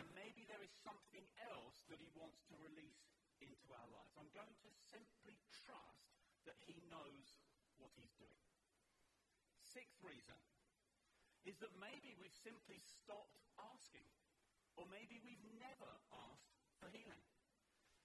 And 0.00 0.08
maybe 0.16 0.48
there 0.48 0.64
is 0.64 0.72
something 0.80 1.26
else 1.52 1.84
that 1.92 2.00
he 2.00 2.08
wants 2.16 2.40
to 2.48 2.56
release 2.64 3.04
into 3.44 3.68
our 3.76 3.88
lives. 3.92 4.16
I'm 4.16 4.32
going 4.32 4.56
to 4.64 4.70
simply 4.88 5.36
trust 5.68 6.08
that 6.48 6.56
he 6.64 6.80
knows 6.88 7.28
what 7.76 7.92
he's 8.00 8.16
doing. 8.16 8.40
Sixth 9.60 10.00
reason 10.00 10.40
is 11.44 11.58
that 11.58 11.74
maybe 11.82 12.14
we've 12.22 12.40
simply 12.46 12.78
stopped 13.02 13.38
asking, 13.58 14.06
or 14.78 14.86
maybe 14.90 15.18
we've 15.26 15.42
never 15.58 15.90
asked 16.14 16.54
for 16.78 16.86
healing. 16.94 17.24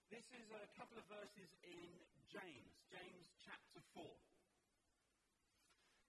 This 0.09 0.25
is 0.33 0.47
a 0.49 0.65
couple 0.79 0.97
of 0.97 1.05
verses 1.11 1.51
in 1.67 1.89
James, 2.31 2.73
James 2.89 3.27
chapter 3.43 3.83
4. 3.93 4.07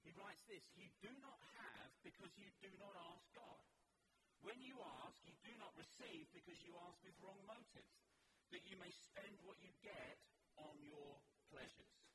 He 0.07 0.14
writes 0.17 0.41
this 0.49 0.64
You 0.79 0.88
do 1.05 1.12
not 1.21 1.37
have 1.59 1.91
because 2.01 2.33
you 2.41 2.49
do 2.64 2.71
not 2.81 2.97
ask 3.12 3.27
God. 3.37 3.61
When 4.41 4.57
you 4.62 4.79
ask, 5.03 5.19
you 5.27 5.35
do 5.45 5.53
not 5.59 5.75
receive 5.77 6.31
because 6.33 6.57
you 6.62 6.73
ask 6.87 6.97
with 7.03 7.19
wrong 7.21 7.43
motives, 7.45 7.93
that 8.55 8.64
you 8.71 8.79
may 8.79 8.88
spend 8.88 9.35
what 9.45 9.59
you 9.61 9.69
get 9.83 10.17
on 10.57 10.79
your 10.81 11.19
pleasures. 11.51 12.08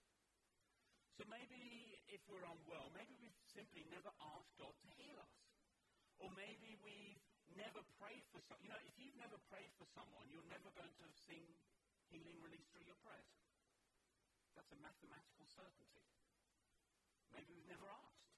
So 1.13 1.23
maybe 1.29 1.93
if 2.09 2.21
we're 2.25 2.41
unwell, 2.41 2.89
maybe 2.97 3.13
we've 3.21 3.37
simply 3.53 3.85
never 3.93 4.09
asked 4.33 4.53
God 4.57 4.73
to 4.73 4.89
heal 4.97 5.17
us. 5.21 5.37
Or 6.17 6.29
maybe 6.33 6.73
we've 6.81 7.21
never 7.53 7.85
prayed 8.01 8.25
for 8.33 8.41
someone. 8.49 8.65
You 8.65 8.73
know, 8.73 8.81
if 8.81 8.95
you've 8.97 9.17
never 9.21 9.37
prayed 9.53 9.69
for 9.77 9.85
someone, 9.93 10.25
you're 10.33 10.47
never 10.49 10.73
going 10.73 10.89
to 10.89 11.03
have 11.05 11.17
seen 11.29 11.53
healing 12.09 12.37
released 12.41 12.69
through 12.73 12.85
your 12.89 12.97
prayers. 13.05 13.37
That's 14.57 14.73
a 14.73 14.79
mathematical 14.81 15.45
certainty. 15.49 16.05
Maybe 17.33 17.49
we've 17.53 17.69
never 17.69 17.89
asked. 17.89 18.29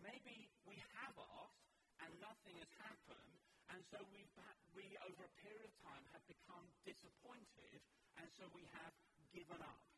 Maybe 0.00 0.52
we 0.68 0.76
have 1.00 1.16
asked 1.16 1.64
and 2.04 2.12
nothing 2.20 2.56
has 2.60 2.72
happened, 2.76 3.34
and 3.72 3.80
so 3.88 3.96
we've, 4.12 4.28
we, 4.76 4.84
over 5.08 5.24
a 5.24 5.32
period 5.40 5.64
of 5.64 5.72
time, 5.80 6.04
have 6.12 6.20
become 6.28 6.64
disappointed, 6.84 7.80
and 8.20 8.28
so 8.36 8.44
we 8.52 8.68
have 8.76 8.92
given 9.32 9.60
up. 9.64 9.93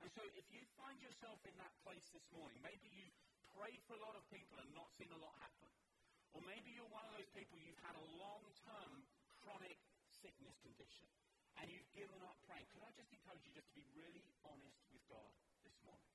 And 0.00 0.08
so 0.16 0.24
if 0.32 0.46
you 0.48 0.64
find 0.80 0.96
yourself 1.04 1.40
in 1.44 1.52
that 1.60 1.72
place 1.84 2.08
this 2.16 2.24
morning, 2.32 2.56
maybe 2.64 2.88
you've 2.88 3.16
prayed 3.52 3.80
for 3.84 3.94
a 3.96 4.02
lot 4.02 4.16
of 4.16 4.24
people 4.32 4.56
and 4.56 4.68
not 4.72 4.88
seen 4.96 5.12
a 5.12 5.20
lot 5.20 5.36
happen. 5.40 5.68
Or 6.32 6.40
maybe 6.46 6.72
you're 6.72 6.88
one 6.88 7.04
of 7.04 7.12
those 7.12 7.28
people 7.36 7.60
you've 7.60 7.80
had 7.84 7.96
a 7.98 8.06
long-term 8.16 9.04
chronic 9.44 9.76
sickness 10.08 10.56
condition 10.62 11.08
and 11.60 11.68
you've 11.68 11.90
given 11.92 12.16
up 12.24 12.38
praying. 12.48 12.64
Could 12.72 12.86
I 12.86 12.92
just 12.96 13.12
encourage 13.12 13.44
you 13.44 13.52
just 13.52 13.68
to 13.68 13.76
be 13.76 13.84
really 13.92 14.24
honest 14.46 14.80
with 14.88 15.04
God 15.10 15.32
this 15.66 15.76
morning? 15.84 16.08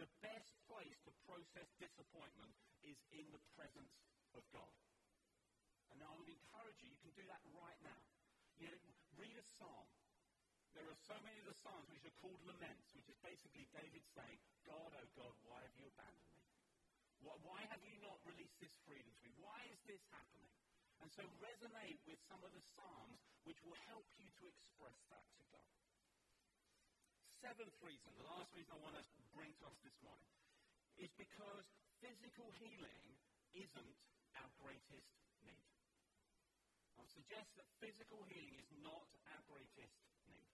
The 0.00 0.08
best 0.24 0.52
place 0.64 0.96
to 1.04 1.12
process 1.28 1.68
disappointment 1.76 2.52
is 2.80 2.96
in 3.12 3.28
the 3.34 3.42
presence 3.58 3.92
of 4.32 4.44
God. 4.52 4.72
And 5.92 6.00
I 6.00 6.12
would 6.16 6.28
encourage 6.28 6.80
you, 6.84 6.92
you 6.92 7.00
can 7.00 7.12
do 7.16 7.24
that 7.28 7.40
right 7.56 7.80
now. 7.84 8.00
You 8.60 8.68
know, 8.72 8.78
read 9.16 9.36
a 9.36 9.44
psalm. 9.60 9.88
There 10.76 10.86
are 10.86 11.00
so 11.08 11.16
many 11.24 11.40
of 11.40 11.48
the 11.48 11.58
psalms 11.64 11.88
which 11.88 12.04
are 12.04 12.16
called 12.20 12.38
laments, 12.44 12.92
which 12.92 13.08
is 13.08 13.16
basically 13.24 13.64
David 13.72 14.04
saying, 14.12 14.38
God, 14.68 14.92
oh 14.92 15.08
God, 15.16 15.34
why 15.48 15.64
have 15.64 15.74
you 15.80 15.88
abandoned 15.88 16.30
me? 16.36 16.44
Why 17.24 17.64
have 17.72 17.82
you 17.82 17.96
not 18.04 18.20
released 18.28 18.60
this 18.60 18.76
freedom 18.84 19.08
to 19.08 19.22
me? 19.24 19.32
Why 19.40 19.58
is 19.72 19.80
this 19.88 20.04
happening? 20.12 20.52
And 21.00 21.08
so 21.10 21.24
resonate 21.40 21.98
with 22.04 22.20
some 22.28 22.44
of 22.44 22.52
the 22.52 22.62
psalms 22.76 23.18
which 23.48 23.58
will 23.64 23.76
help 23.88 24.06
you 24.20 24.28
to 24.28 24.44
express 24.46 25.00
that 25.10 25.26
to 25.40 25.44
God 25.50 25.66
seventh 27.46 27.78
reason, 27.78 28.10
the 28.18 28.26
last 28.26 28.50
reason 28.58 28.74
I 28.74 28.80
want 28.82 28.98
to 28.98 29.06
bring 29.30 29.54
to 29.62 29.70
us 29.70 29.78
this 29.86 29.94
morning, 30.02 30.34
is 30.98 31.14
because 31.14 31.62
physical 32.02 32.50
healing 32.58 33.06
isn't 33.54 33.98
our 34.34 34.50
greatest 34.58 35.14
need. 35.46 35.70
I'll 36.98 37.06
suggest 37.14 37.54
that 37.54 37.70
physical 37.78 38.18
healing 38.26 38.58
is 38.58 38.66
not 38.82 39.06
our 39.30 39.42
greatest 39.46 39.94
need. 40.26 40.50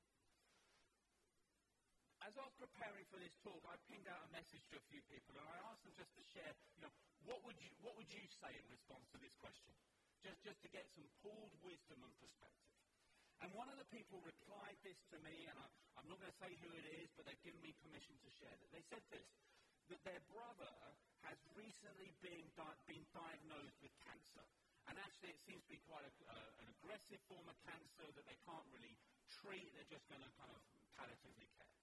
As 2.32 2.40
I 2.40 2.48
was 2.48 2.64
preparing 2.64 3.04
for 3.12 3.20
this 3.20 3.36
talk, 3.44 3.60
I 3.68 3.76
pinged 3.92 4.08
out 4.08 4.24
a 4.24 4.30
message 4.32 4.64
to 4.72 4.80
a 4.80 4.84
few 4.88 5.04
people, 5.12 5.36
and 5.36 5.44
I 5.44 5.68
asked 5.68 5.84
them 5.84 5.92
just 6.00 6.16
to 6.16 6.24
share, 6.32 6.48
you 6.80 6.88
know, 6.88 6.88
what 7.28 7.44
would 7.44 7.60
you, 7.60 7.68
what 7.84 7.92
would 8.00 8.08
you 8.08 8.24
say 8.40 8.48
in 8.56 8.64
response 8.72 9.04
to 9.12 9.20
this 9.20 9.36
question? 9.36 9.68
Just, 10.24 10.40
just 10.40 10.56
to 10.64 10.72
get 10.72 10.88
some 10.96 11.04
pooled 11.20 11.52
wisdom 11.60 12.00
and 12.00 12.14
perspective. 12.16 12.72
And 13.44 13.52
one 13.52 13.68
of 13.68 13.76
the 13.76 13.84
people 13.92 14.16
replied 14.24 14.80
this 14.80 14.96
to 15.12 15.20
me, 15.20 15.44
and 15.44 15.60
I, 15.60 15.68
am 16.00 16.08
not 16.08 16.16
going 16.24 16.32
to 16.32 16.40
say 16.40 16.56
who 16.64 16.72
it 16.72 17.04
is, 17.04 17.12
but 17.20 17.28
they've 17.28 17.44
given 17.44 17.60
me 17.60 17.76
permission 17.84 18.16
to 18.16 18.30
share 18.40 18.56
it. 18.56 18.68
They 18.72 18.84
said 18.88 19.04
this 19.12 19.28
that 19.92 20.00
their 20.08 20.24
brother 20.32 20.72
has 21.28 21.36
recently 21.52 22.16
been, 22.24 22.48
di- 22.56 22.80
been 22.88 23.04
diagnosed 23.12 23.76
with 23.84 23.92
cancer. 24.08 24.46
And 24.88 24.96
actually, 24.96 25.36
it 25.36 25.40
seems 25.44 25.60
to 25.68 25.70
be 25.76 25.84
quite 25.84 26.08
a, 26.08 26.12
uh, 26.32 26.64
an 26.64 26.72
aggressive 26.80 27.20
form 27.28 27.44
of 27.44 27.60
cancer 27.68 28.08
that 28.08 28.24
they 28.24 28.40
can't 28.48 28.64
really 28.72 28.96
treat. 29.44 29.68
They're 29.76 29.92
just 29.92 30.08
going 30.08 30.24
to 30.24 30.32
kind 30.40 30.48
of 30.48 30.64
palliatively 30.96 31.44
care. 31.60 31.81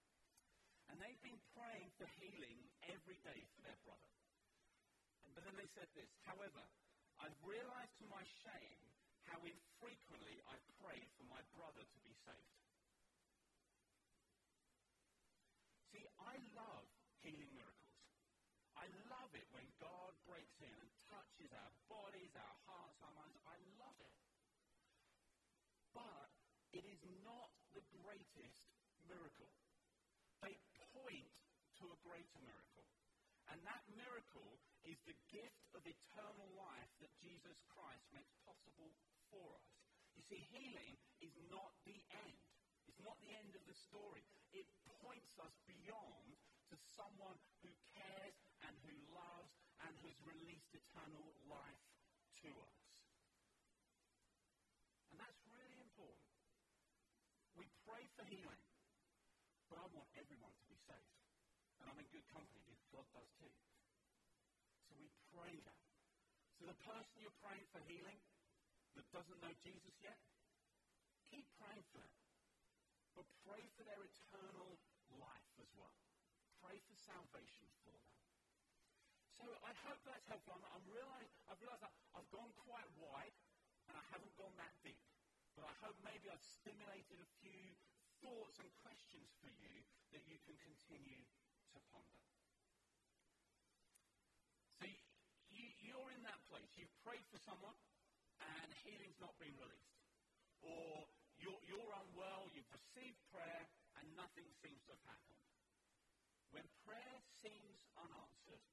And 0.89 0.97
they've 0.97 1.21
been 1.21 1.41
praying 1.53 1.89
for 1.95 2.09
healing 2.17 2.59
every 2.89 3.17
day 3.21 3.39
for 3.53 3.61
their 3.61 3.79
brother. 3.85 4.13
But 5.33 5.45
then 5.45 5.55
they 5.55 5.69
said 5.77 5.87
this 5.95 6.09
However, 6.25 6.63
I've 7.21 7.39
realized 7.45 7.95
to 8.03 8.07
my 8.09 8.23
shame 8.43 8.81
how 9.29 9.39
infrequently 9.45 10.41
I 10.49 10.57
pray 10.81 10.99
for 11.15 11.25
my 11.29 11.39
brother 11.53 11.85
to 11.85 11.99
be 12.01 12.13
saved. 12.25 12.59
See, 15.93 16.05
I 16.17 16.35
love 16.57 16.87
healing 17.21 17.53
miracles. 17.53 17.99
I 18.79 18.87
love 19.11 19.31
it 19.35 19.45
when 19.51 19.67
God 19.83 20.15
breaks 20.23 20.57
in 20.63 20.71
and 20.71 20.91
touches 21.11 21.51
our 21.51 21.71
bodies, 21.91 22.31
our 22.35 22.55
hearts, 22.63 22.99
our 23.03 23.13
minds. 23.15 23.35
I 23.43 23.57
love 23.75 23.99
it. 23.99 24.15
But 25.91 26.31
it 26.71 26.85
is 26.87 27.01
not 27.27 27.51
the 27.75 27.83
greatest 28.03 28.71
miracle. 29.09 29.51
They 30.39 30.55
point 30.95 31.33
to 31.81 31.91
a 31.91 31.97
greater 32.07 32.39
miracle. 32.39 32.87
And 33.59 33.67
that 33.67 33.83
miracle 33.91 34.55
is 34.87 34.95
the 35.03 35.19
gift 35.27 35.67
of 35.75 35.83
eternal 35.83 36.47
life 36.55 36.91
that 37.03 37.11
Jesus 37.19 37.59
Christ 37.67 38.07
makes 38.15 38.31
possible 38.47 38.87
for 39.27 39.51
us. 39.59 39.67
You 40.15 40.23
see, 40.23 40.39
healing 40.47 40.95
is 41.19 41.35
not 41.51 41.75
the 41.83 41.99
end. 42.23 42.39
It's 42.87 43.03
not 43.03 43.19
the 43.19 43.35
end 43.35 43.51
of 43.59 43.63
the 43.67 43.75
story. 43.75 44.23
It 44.55 44.63
points 45.03 45.35
us 45.43 45.51
beyond 45.67 46.39
to 46.71 46.75
someone 46.95 47.35
who 47.59 47.67
cares 47.99 48.39
and 48.63 48.71
who 48.87 48.95
loves 49.11 49.51
and 49.83 49.91
who's 50.07 50.15
released 50.23 50.71
eternal 50.71 51.27
life 51.51 51.83
to 52.47 52.49
us. 52.63 52.79
And 55.11 55.19
that's 55.19 55.43
really 55.51 55.83
important. 55.83 56.31
We 57.59 57.67
pray 57.83 58.07
for 58.15 58.23
healing, 58.23 58.63
but 59.67 59.83
I 59.83 59.85
want 59.91 60.07
everyone 60.15 60.55
to 60.55 60.65
be 60.71 60.79
saved. 60.87 61.19
And 61.83 61.91
I'm 61.91 61.99
in 61.99 62.07
good 62.07 62.23
company 62.31 62.68
God 62.93 63.05
does 63.13 63.29
too. 63.37 63.53
So 64.87 64.95
we 64.97 65.09
pray 65.33 65.53
that. 65.65 65.81
So 66.59 66.67
the 66.67 66.79
person 66.83 67.13
you're 67.21 67.41
praying 67.43 67.65
for 67.71 67.79
healing 67.87 68.19
that 68.97 69.05
doesn't 69.15 69.39
know 69.39 69.53
Jesus 69.63 69.95
yet, 70.03 70.19
keep 71.31 71.45
praying 71.61 71.85
for 71.93 72.01
them. 72.01 72.15
But 73.15 73.25
pray 73.45 73.63
for 73.77 73.83
their 73.87 74.01
eternal 74.03 74.75
life 75.15 75.53
as 75.61 75.71
well. 75.77 75.95
Pray 76.59 76.77
for 76.89 76.95
salvation 76.99 77.67
for 77.83 77.95
them. 77.95 78.19
So 79.39 79.47
I 79.63 79.71
hope 79.87 79.99
that's 80.03 80.27
helpful. 80.27 80.59
I'm, 80.59 80.65
I'm 80.75 80.85
realize, 80.91 81.31
I've 81.47 81.61
realized 81.63 81.83
that 81.87 81.95
I've 82.11 82.27
gone 82.27 82.51
quite 82.67 82.89
wide 82.99 83.35
and 83.87 83.95
I 83.95 84.03
haven't 84.11 84.35
gone 84.35 84.51
that 84.59 84.75
deep. 84.83 84.99
But 85.55 85.63
I 85.63 85.73
hope 85.79 85.95
maybe 86.03 86.27
I've 86.27 86.43
stimulated 86.43 87.23
a 87.23 87.29
few 87.39 87.63
thoughts 88.19 88.59
and 88.59 88.67
questions 88.83 89.31
for 89.39 89.47
you 89.47 89.75
that 90.11 90.23
you 90.27 90.35
can 90.43 90.55
continue 90.59 91.23
to 91.71 91.79
ponder. 91.95 92.23
So 94.79 94.85
you, 95.55 95.65
you're 95.83 96.09
in 96.11 96.18
that 96.29 96.41
place. 96.45 96.69
You've 96.77 96.93
prayed 97.01 97.25
for 97.33 97.41
someone 97.41 97.73
and 98.37 98.69
healing's 98.85 99.17
not 99.17 99.33
been 99.41 99.53
released. 99.57 99.97
Or 100.61 101.09
you're, 101.41 101.57
you're 101.65 101.91
unwell, 102.05 102.45
you've 102.53 102.69
received 102.69 103.17
prayer, 103.33 103.65
and 103.97 104.05
nothing 104.13 104.45
seems 104.61 104.77
to 104.85 104.93
have 104.93 105.05
happened. 105.09 105.41
When 106.53 106.65
prayer 106.85 107.17
seems 107.41 107.81
unanswered, 107.97 108.65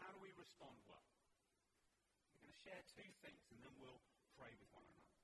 how 0.00 0.08
do 0.16 0.18
we 0.24 0.32
respond 0.40 0.80
well? 0.88 1.04
We're 2.40 2.48
going 2.48 2.56
to 2.56 2.62
share 2.64 2.82
two 2.96 3.10
things 3.20 3.44
and 3.52 3.60
then 3.60 3.74
we'll 3.76 4.00
pray 4.40 4.52
with 4.56 4.70
one 4.72 4.84
another. 4.88 5.16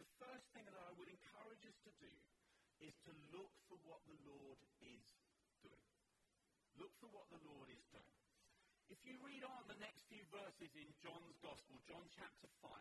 The 0.00 0.08
first 0.20 0.46
thing 0.52 0.68
that 0.68 0.76
I 0.76 0.92
would 1.00 1.08
encourage 1.08 1.64
us 1.64 1.78
to 1.88 1.92
do 1.96 2.12
is 2.84 2.94
to 3.08 3.12
look 3.32 3.52
for 3.70 3.78
what 3.88 4.04
the 4.04 4.18
Lord 4.28 4.60
is 4.84 5.06
doing. 5.64 5.88
Look 6.76 6.92
for 6.98 7.08
what 7.14 7.30
the 7.30 7.40
Lord 7.46 7.70
is 7.70 7.84
doing. 7.92 8.21
If 8.92 9.08
you 9.08 9.16
read 9.24 9.40
on 9.40 9.64
the 9.72 9.80
next 9.80 10.04
few 10.12 10.20
verses 10.28 10.68
in 10.76 10.84
John's 11.00 11.40
Gospel, 11.40 11.80
John 11.88 12.04
chapter 12.12 12.44
5, 12.60 12.76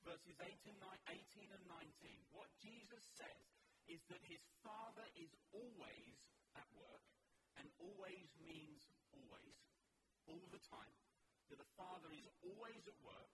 verses 0.00 0.32
18 0.40 0.80
and 0.80 1.64
19, 1.68 2.32
what 2.32 2.48
Jesus 2.64 3.04
says 3.12 3.44
is 3.84 4.00
that 4.08 4.24
his 4.32 4.40
Father 4.64 5.04
is 5.12 5.28
always 5.52 6.16
at 6.56 6.64
work, 6.72 7.04
and 7.60 7.68
always 7.84 8.32
means 8.48 8.80
always, 9.12 9.60
all 10.24 10.40
the 10.56 10.64
time. 10.72 10.96
That 11.52 11.60
the 11.60 11.74
Father 11.76 12.08
is 12.16 12.24
always 12.48 12.88
at 12.88 12.96
work, 13.04 13.32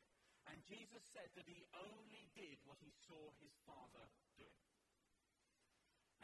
and 0.51 0.59
Jesus 0.67 1.07
said 1.15 1.31
that 1.39 1.47
he 1.47 1.71
only 1.87 2.27
did 2.35 2.59
what 2.67 2.83
he 2.83 2.91
saw 3.07 3.31
his 3.39 3.55
Father 3.63 4.11
doing. 4.35 4.67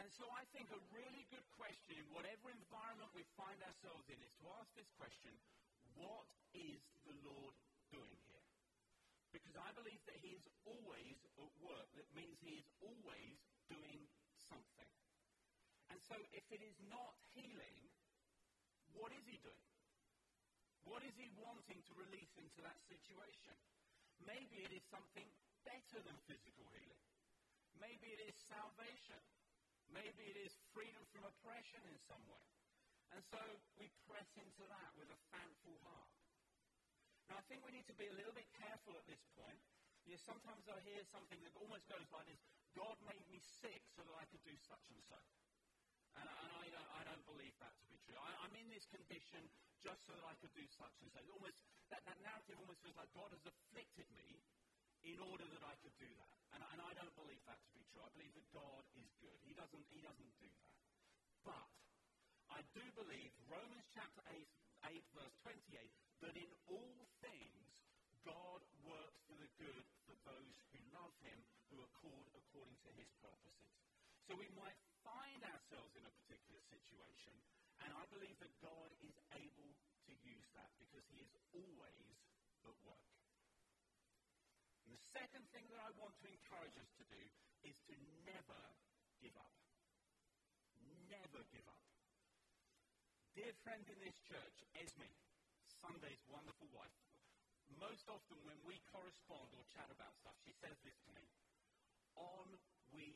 And 0.02 0.10
so 0.10 0.26
I 0.26 0.42
think 0.50 0.74
a 0.74 0.82
really 0.90 1.22
good 1.30 1.46
question 1.54 2.02
in 2.02 2.06
whatever 2.10 2.50
environment 2.50 3.14
we 3.14 3.22
find 3.38 3.62
ourselves 3.62 4.10
in 4.10 4.18
is 4.26 4.34
to 4.42 4.50
ask 4.58 4.74
this 4.74 4.90
question 4.98 5.30
what 5.98 6.28
is 6.54 6.82
the 7.06 7.16
Lord 7.26 7.54
doing 7.90 8.18
here? 8.26 8.46
Because 9.34 9.58
I 9.58 9.70
believe 9.74 10.02
that 10.06 10.18
He 10.22 10.34
is 10.34 10.46
always 10.66 11.18
at 11.38 11.52
work. 11.62 11.88
That 11.98 12.08
means 12.14 12.38
He 12.42 12.58
is 12.58 12.68
always 12.82 13.38
doing 13.66 14.06
something. 14.46 14.90
And 15.90 15.98
so 16.02 16.14
if 16.34 16.46
it 16.50 16.62
is 16.62 16.78
not 16.90 17.14
healing, 17.34 17.78
what 18.94 19.10
is 19.10 19.26
He 19.26 19.38
doing? 19.42 19.70
What 20.86 21.02
is 21.02 21.14
He 21.18 21.30
wanting 21.38 21.80
to 21.90 21.92
release 21.98 22.34
into 22.38 22.62
that 22.62 22.78
situation? 22.86 23.56
Maybe 24.22 24.62
it 24.62 24.72
is 24.72 24.84
something 24.90 25.26
better 25.66 25.98
than 26.02 26.16
physical 26.30 26.66
healing. 26.70 27.02
Maybe 27.80 28.14
it 28.14 28.22
is 28.22 28.36
salvation. 28.46 29.18
Maybe 29.90 30.30
it 30.30 30.38
is 30.38 30.54
freedom 30.72 31.02
from 31.10 31.26
oppression 31.26 31.82
in 31.90 31.98
some 32.06 32.22
way. 32.30 32.46
And 33.12 33.22
so 33.28 33.40
we 33.76 33.90
press 34.08 34.30
into 34.40 34.64
that 34.70 34.90
with 34.96 35.10
a 35.12 35.18
thankful 35.34 35.76
heart. 35.84 36.14
Now, 37.28 37.40
I 37.40 37.44
think 37.48 37.64
we 37.64 37.72
need 37.72 37.88
to 37.88 37.96
be 37.96 38.08
a 38.08 38.16
little 38.16 38.36
bit 38.36 38.48
careful 38.56 38.96
at 38.96 39.06
this 39.08 39.20
point. 39.36 39.60
You 40.04 40.16
know, 40.16 40.22
sometimes 40.24 40.68
I 40.68 40.76
hear 40.84 41.00
something 41.08 41.40
that 41.40 41.52
almost 41.56 41.88
goes 41.88 42.04
like 42.12 42.28
this 42.28 42.40
God 42.76 42.98
made 43.08 43.24
me 43.30 43.40
sick 43.40 43.80
so 43.96 44.04
that 44.04 44.12
I 44.18 44.24
could 44.28 44.42
do 44.44 44.52
such 44.60 44.84
and 44.92 45.00
so. 45.08 45.16
And, 46.18 46.26
and 46.26 46.50
I, 46.60 46.66
don't, 46.70 46.90
I, 46.94 47.02
don't, 47.06 47.24
believe 47.26 47.54
that 47.58 47.74
to 47.80 47.86
be 47.90 47.98
true. 48.06 48.18
I, 48.18 48.46
am 48.46 48.54
in 48.54 48.70
this 48.70 48.86
condition 48.86 49.42
just 49.82 49.98
so 50.06 50.14
that 50.14 50.26
I 50.26 50.34
could 50.38 50.52
do 50.54 50.62
such 50.70 50.94
and 51.02 51.10
so. 51.10 51.18
Almost, 51.34 51.58
that, 51.90 52.02
that 52.06 52.18
narrative 52.22 52.58
almost 52.60 52.82
feels 52.86 52.94
like 52.94 53.10
God 53.14 53.30
has 53.34 53.42
afflicted 53.42 54.06
me 54.14 54.38
in 55.02 55.18
order 55.18 55.46
that 55.48 55.64
I 55.66 55.74
could 55.82 55.94
do 55.98 56.06
that. 56.06 56.36
And, 56.54 56.62
and 56.62 56.78
I 56.82 56.92
don't 56.94 57.14
believe 57.18 57.42
that 57.50 57.58
to 57.58 57.70
be 57.74 57.82
true. 57.90 58.02
I 58.04 58.10
believe 58.14 58.34
that 58.38 58.46
God 58.54 58.82
is 58.94 59.10
good. 59.18 59.38
He 59.42 59.54
doesn't, 59.54 59.84
he 59.90 60.00
doesn't 60.02 60.32
do 60.38 60.50
that. 60.62 60.74
But 61.42 61.66
I 62.54 62.62
do 62.70 62.86
believe, 62.94 63.34
Romans 63.50 63.82
chapter 63.98 64.22
8, 64.30 64.38
8, 64.86 65.02
verse 65.18 65.34
28, 65.42 65.90
that 66.22 66.34
in 66.38 66.50
all 66.70 67.02
things 67.18 67.66
God 68.22 68.62
works 68.86 69.18
for 69.26 69.34
the 69.42 69.50
good 69.58 69.84
for 70.06 70.14
those 70.22 70.56
who 70.70 70.78
love 70.94 71.10
him, 71.26 71.34
who 71.74 71.82
are 71.82 71.94
called 71.98 72.30
according 72.30 72.78
to 72.86 72.90
his 72.94 73.10
purposes. 73.18 73.74
So 74.30 74.38
we 74.38 74.46
might 74.54 74.78
find 75.02 75.42
ourselves 75.42 75.98
in 75.98 76.06
a 76.06 76.14
particular 76.22 76.62
situation, 76.70 77.34
and 77.82 77.90
I 77.90 78.06
believe 78.14 78.38
that 78.38 78.54
God 78.62 78.94
is 79.02 79.18
able 79.34 79.74
to 80.06 80.12
use 80.22 80.46
that 80.54 80.70
because 80.78 81.02
he 81.10 81.26
is 81.26 81.34
always 81.58 82.16
at 82.70 82.76
work. 82.86 83.10
And 84.86 84.94
the 84.94 85.04
second 85.10 85.42
thing 85.50 85.66
that 85.74 85.82
I 85.82 85.90
want 85.98 86.14
to 86.22 86.26
encourage 86.30 86.78
us 86.78 86.90
to 87.02 87.04
do 87.10 87.22
is 87.66 87.74
to 87.90 87.94
never 88.22 88.62
give 89.18 89.34
up. 89.42 89.58
Never 91.10 91.42
give 91.50 91.66
up. 91.66 91.93
Dear 93.34 93.50
friend 93.66 93.82
in 93.90 93.98
this 93.98 94.14
church, 94.30 94.62
Esme, 94.78 95.10
Sunday's 95.82 96.22
wonderful 96.30 96.70
wife, 96.70 96.94
most 97.82 98.06
often 98.06 98.38
when 98.46 98.54
we 98.62 98.78
correspond 98.94 99.50
or 99.58 99.66
chat 99.74 99.90
about 99.90 100.14
stuff, 100.22 100.38
she 100.46 100.54
says 100.62 100.78
this 100.86 100.94
to 101.02 101.10
me 101.18 101.26
On 102.14 102.46
we 102.94 103.10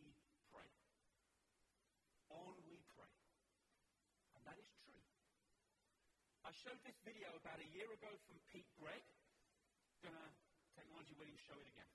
pray. 0.50 0.66
On 2.35 2.50
we 2.66 2.83
pray. 2.98 3.14
And 4.35 4.42
that 4.42 4.59
is 4.59 4.66
true. 4.83 5.07
I 6.42 6.50
showed 6.50 6.83
this 6.83 6.98
video 7.07 7.31
about 7.38 7.62
a 7.62 7.70
year 7.70 7.87
ago 7.87 8.11
from 8.26 8.42
Pete 8.50 8.66
Greig. 8.74 9.07
Gonna, 10.02 10.35
technology 10.74 11.14
willing, 11.14 11.38
show 11.46 11.54
it 11.62 11.70
again. 11.70 11.87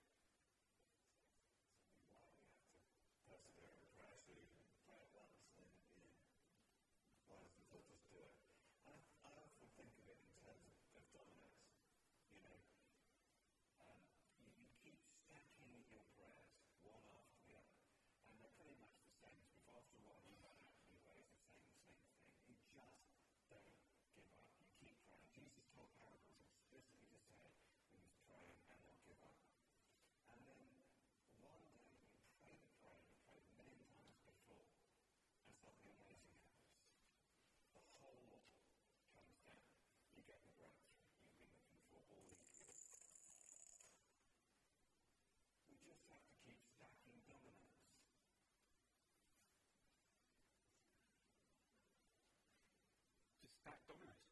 stack 53.63 53.79
dominoes. 53.87 54.27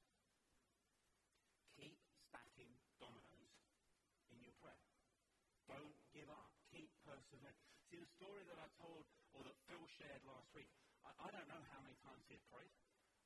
Keep 1.79 1.95
stacking 2.27 2.75
dominoes 2.99 3.55
in 4.35 4.43
your 4.43 4.51
prayer. 4.59 4.83
Don't 5.71 5.95
give 6.11 6.27
up. 6.27 6.51
Keep 6.67 6.91
persevering. 7.07 7.80
See, 7.91 7.99
the 7.99 8.15
story 8.15 8.47
that 8.47 8.55
I 8.55 8.71
told, 8.79 9.03
or 9.35 9.43
that 9.43 9.57
Phil 9.67 9.83
shared 9.99 10.23
last 10.23 10.47
week, 10.55 10.71
I, 11.03 11.11
I 11.11 11.29
don't 11.35 11.43
know 11.51 11.59
how 11.75 11.83
many 11.83 11.99
times 11.99 12.23
he 12.31 12.39
had 12.39 12.45
prayed, 12.47 12.71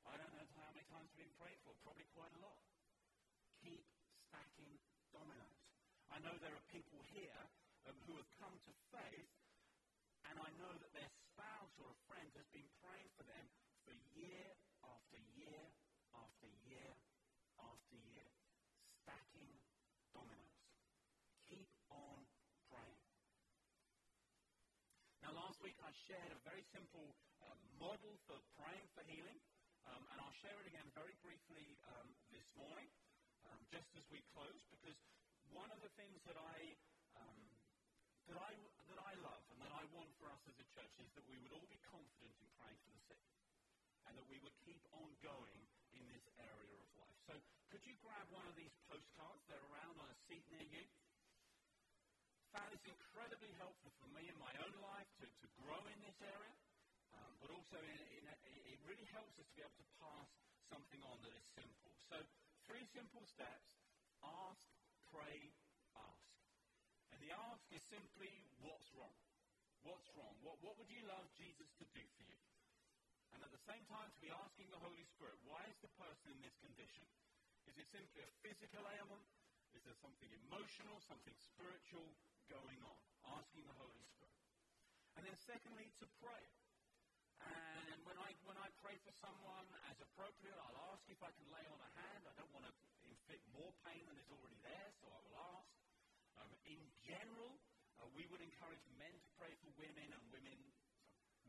I 0.09 0.17
don't 0.17 0.33
know 0.33 0.49
how 0.57 0.73
many 0.73 0.81
times 0.89 1.05
we've 1.13 1.29
been 1.29 1.37
prayed 1.37 1.61
for, 1.61 1.77
probably 1.85 2.09
quite 2.17 2.33
a 2.33 2.41
lot. 2.41 2.57
Keep 3.61 3.85
stacking 4.25 4.73
dominoes. 5.13 5.61
I 6.09 6.17
know 6.25 6.33
there 6.41 6.49
are 6.49 6.65
people 6.73 6.97
here 7.13 7.41
um, 7.85 7.93
who 8.09 8.17
have 8.17 8.25
come 8.41 8.57
to 8.57 8.73
faith, 8.89 9.29
and 10.33 10.33
I 10.41 10.49
know 10.57 10.73
that 10.81 10.91
their 10.97 11.13
spouse 11.29 11.73
or 11.77 11.93
a 11.93 11.99
friend 12.09 12.25
has 12.33 12.49
been 12.49 12.65
praying 12.81 13.09
for 13.13 13.25
them 13.29 13.45
for 13.85 13.93
year 14.17 14.49
after 14.81 15.21
year 15.37 15.61
after 16.17 16.49
year 16.65 16.89
after 17.61 17.97
year. 18.01 18.29
Stacking 19.05 19.61
dominoes. 20.09 20.57
Keep 21.45 21.69
on 21.93 22.25
praying. 22.73 23.05
Now, 25.25 25.33
last 25.41 25.57
week 25.65 25.73
I 25.81 25.89
shared 26.05 26.29
a 26.29 26.39
very 26.45 26.61
simple 26.69 27.17
uh, 27.41 27.57
model 27.81 28.13
for 28.29 28.37
praying 28.61 28.85
for 28.93 29.01
healing, 29.09 29.41
um, 29.89 30.05
and 30.13 30.17
I'll 30.21 30.37
share 30.45 30.53
it 30.61 30.69
again 30.69 30.85
very 30.93 31.17
briefly 31.25 31.65
um, 31.97 32.13
this 32.29 32.45
morning, 32.53 32.85
um, 33.49 33.57
just 33.73 33.89
as 33.97 34.05
we 34.13 34.21
close, 34.37 34.61
because 34.69 34.93
one 35.49 35.69
of 35.73 35.81
the 35.81 35.89
things 35.97 36.21
that 36.29 36.37
I 36.37 36.57
um, 37.17 37.41
that 38.29 38.37
I 38.37 38.53
that 38.93 39.01
I 39.01 39.13
love 39.25 39.43
and 39.49 39.57
that 39.65 39.73
I 39.73 39.81
want 39.97 40.13
for 40.21 40.29
us 40.29 40.41
as 40.45 40.53
a 40.61 40.67
church 40.77 40.93
is 41.01 41.09
that 41.17 41.25
we 41.25 41.41
would 41.41 41.53
all 41.57 41.69
be 41.73 41.81
confident 41.89 42.37
in 42.37 42.47
praying 42.61 42.77
for 42.85 42.93
the 42.93 43.01
sick, 43.09 43.25
and 44.05 44.13
that 44.13 44.27
we 44.29 44.37
would 44.45 44.57
keep 44.61 44.81
on 44.93 45.09
going 45.25 45.61
in 45.97 46.05
this 46.13 46.25
area 46.37 46.77
of 46.85 46.89
life. 47.01 47.17
So, 47.25 47.33
could 47.73 47.81
you 47.81 47.97
grab 48.05 48.29
one 48.29 48.45
of 48.45 48.53
these 48.53 48.73
postcards? 48.85 49.41
They're 49.49 49.65
around 49.73 49.97
on 49.97 50.05
a 50.13 50.17
seat 50.29 50.45
near 50.53 50.69
you. 50.69 50.85
Found 52.55 52.71
this 52.71 52.87
incredibly 52.87 53.51
helpful 53.59 53.91
for 53.99 54.07
me 54.15 54.31
in 54.31 54.37
my 54.39 54.55
own 54.63 54.75
life 54.79 55.11
to, 55.19 55.27
to 55.27 55.47
grow 55.59 55.75
in 55.91 55.99
this 56.07 56.15
area, 56.23 56.55
um, 57.11 57.35
but 57.43 57.51
also 57.51 57.75
in, 57.83 57.99
in 58.15 58.23
a, 58.31 58.35
it 58.71 58.79
really 58.87 59.03
helps 59.11 59.35
us 59.35 59.43
to 59.43 59.53
be 59.59 59.59
able 59.59 59.75
to 59.75 59.89
pass 59.99 60.31
something 60.71 61.03
on 61.03 61.19
that 61.19 61.35
is 61.35 61.43
simple. 61.51 61.91
So, 62.07 62.15
three 62.63 62.87
simple 62.95 63.27
steps 63.27 63.75
ask, 64.23 64.63
pray, 65.11 65.51
ask. 65.99 66.31
And 67.11 67.19
the 67.19 67.35
ask 67.35 67.67
is 67.75 67.83
simply, 67.91 68.31
what's 68.63 68.87
wrong? 68.95 69.19
What's 69.83 70.07
wrong? 70.15 70.39
What, 70.39 70.55
what 70.63 70.79
would 70.79 70.87
you 70.87 71.03
love 71.11 71.27
Jesus 71.35 71.67
to 71.83 71.85
do 71.91 72.07
for 72.15 72.23
you? 72.23 72.39
And 73.35 73.43
at 73.43 73.51
the 73.51 73.59
same 73.67 73.83
time, 73.91 74.07
to 74.15 74.21
be 74.23 74.31
asking 74.31 74.71
the 74.71 74.79
Holy 74.79 75.03
Spirit, 75.11 75.35
why 75.43 75.59
is 75.67 75.75
the 75.83 75.91
person 75.99 76.31
in 76.31 76.39
this 76.39 76.55
condition? 76.63 77.03
Is 77.67 77.75
it 77.75 77.91
simply 77.91 78.23
a 78.23 78.31
physical 78.39 78.87
ailment? 78.95 79.27
Is 79.75 79.83
there 79.83 79.99
something 79.99 80.31
emotional, 80.47 81.03
something 81.03 81.35
spiritual 81.35 82.15
going 82.49 82.79
on? 82.85 82.99
Asking 83.41 83.65
the 83.65 83.77
Holy 83.77 84.05
Spirit. 84.13 84.41
And 85.17 85.23
then 85.25 85.37
secondly, 85.45 85.89
to 86.01 86.05
pray. 86.21 86.45
And 87.45 88.01
when 88.07 88.17
I, 88.17 88.33
when 88.47 88.57
I 88.57 88.69
pray 88.81 88.97
for 89.05 89.13
someone 89.21 89.67
as 89.91 89.97
appropriate, 90.01 90.57
I'll 90.57 90.95
ask 90.95 91.03
if 91.11 91.21
I 91.21 91.29
can 91.35 91.45
lay 91.53 91.65
on 91.69 91.79
a 91.79 91.91
hand. 91.99 92.21
I 92.25 92.33
don't 92.39 92.51
want 92.55 92.65
to 92.65 92.73
inflict 93.05 93.43
more 93.53 93.69
pain 93.85 94.01
than 94.07 94.17
is 94.17 94.29
already 94.33 94.57
there, 94.65 94.89
so 95.01 95.05
I 95.13 95.19
will 95.21 95.37
ask. 95.57 95.69
Um, 96.41 96.51
in 96.65 96.81
general, 97.05 97.53
uh, 98.01 98.09
we 98.17 98.25
would 98.27 98.41
encourage 98.41 98.83
men 98.97 99.13
to 99.13 99.29
pray 99.39 99.53
for 99.61 99.69
women 99.77 100.09
and 100.09 100.23
women, 100.33 100.57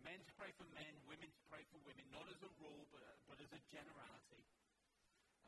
men 0.05 0.21
to 0.21 0.33
pray 0.39 0.53
for 0.55 0.67
men, 0.77 0.93
women 1.09 1.27
to 1.27 1.43
pray 1.51 1.65
for 1.73 1.79
women, 1.83 2.05
not 2.13 2.29
as 2.31 2.39
a 2.45 2.51
rule, 2.63 2.87
but, 2.93 3.03
but 3.27 3.39
as 3.43 3.51
a 3.51 3.61
generality. 3.73 4.43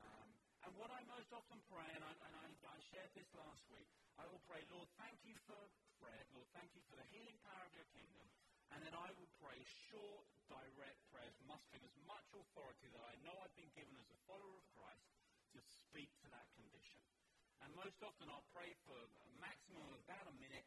Um, 0.00 0.28
and 0.66 0.72
what 0.74 0.90
I 0.90 1.04
most 1.06 1.30
often 1.30 1.60
pray, 1.70 1.86
and, 1.94 2.02
I, 2.02 2.12
and 2.26 2.34
I, 2.34 2.46
I 2.50 2.78
shared 2.90 3.12
this 3.14 3.30
last 3.36 3.62
week, 3.70 3.90
I 4.18 4.26
will 4.26 4.42
pray, 4.50 4.66
Lord, 4.74 4.90
thank 4.98 5.14
you 5.22 5.38
for 5.46 5.58
Fred. 6.02 6.26
Lord, 6.34 6.50
thank 6.50 6.74
you 6.74 6.82
for 6.90 6.98
the 6.98 7.06
healing 7.14 7.38
power 7.46 7.62
of 7.62 7.74
your 7.74 7.86
kingdom. 7.94 8.26
And 8.74 8.82
then 8.82 8.92
I 8.92 9.08
will 9.14 9.30
pray 9.38 9.56
short, 9.88 10.26
direct 10.50 11.00
prayers, 11.14 11.38
mustering 11.46 11.86
as 11.86 11.94
much 12.04 12.26
authority 12.34 12.90
that 12.90 13.00
I 13.00 13.14
know 13.22 13.32
I've 13.38 13.54
been 13.54 13.70
given 13.78 13.94
as 13.96 14.10
a 14.10 14.18
follower 14.26 14.58
of 14.58 14.66
Christ 14.74 15.06
to 15.54 15.60
speak 15.88 16.10
to 16.20 16.28
that 16.34 16.50
condition. 16.58 17.00
And 17.62 17.70
most 17.78 17.96
often 18.02 18.26
I'll 18.28 18.46
pray 18.52 18.74
for 18.84 18.98
a 18.98 19.28
maximum 19.38 19.86
of 19.86 20.02
about 20.02 20.26
a 20.28 20.36
minute, 20.42 20.66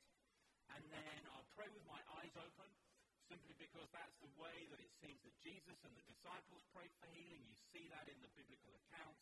and 0.71 0.81
then 0.89 1.19
I'll 1.35 1.47
pray 1.53 1.67
with 1.69 1.83
my 1.85 1.99
eyes 2.23 2.33
open, 2.39 2.71
simply 3.27 3.53
because 3.59 3.87
that's 3.91 4.17
the 4.23 4.31
way 4.39 4.65
that 4.71 4.79
it 4.79 4.91
seems 5.03 5.19
that 5.27 5.35
Jesus 5.43 5.77
and 5.83 5.93
the 5.93 6.05
disciples 6.07 6.63
prayed 6.71 6.91
for 7.03 7.07
healing. 7.11 7.43
You 7.45 7.57
see 7.75 7.85
that 7.91 8.07
in 8.07 8.17
the 8.23 8.31
biblical 8.33 8.73
accounts. 8.87 9.21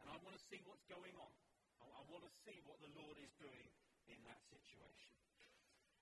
And 0.00 0.08
I 0.08 0.16
want 0.20 0.36
to 0.36 0.42
see 0.48 0.60
what's 0.64 0.84
going 0.88 1.16
on. 1.16 1.32
I, 1.80 1.86
I 1.88 2.02
want 2.12 2.24
to 2.28 2.32
see 2.44 2.56
what 2.68 2.78
the 2.84 2.92
Lord 2.94 3.16
is 3.18 3.32
doing 3.40 3.68
in 4.08 4.18
that 4.28 4.40
situation. 4.52 5.16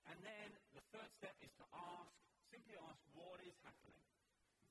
And 0.09 0.17
then 0.25 0.49
the 0.75 0.83
third 0.93 1.09
step 1.17 1.35
is 1.41 1.53
to 1.61 1.65
ask, 1.71 2.13
simply 2.51 2.75
ask 2.77 2.99
what 3.15 3.39
is 3.45 3.55
happening. 3.63 4.03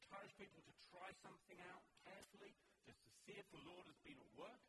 Encourage 0.02 0.34
people 0.36 0.62
to 0.62 0.74
try 0.92 1.08
something 1.24 1.58
out 1.68 1.84
carefully, 2.04 2.52
just 2.86 3.00
to 3.04 3.10
see 3.26 3.36
if 3.36 3.46
the 3.52 3.62
Lord 3.68 3.84
has 3.86 3.98
been 4.02 4.18
at 4.18 4.32
work. 4.36 4.62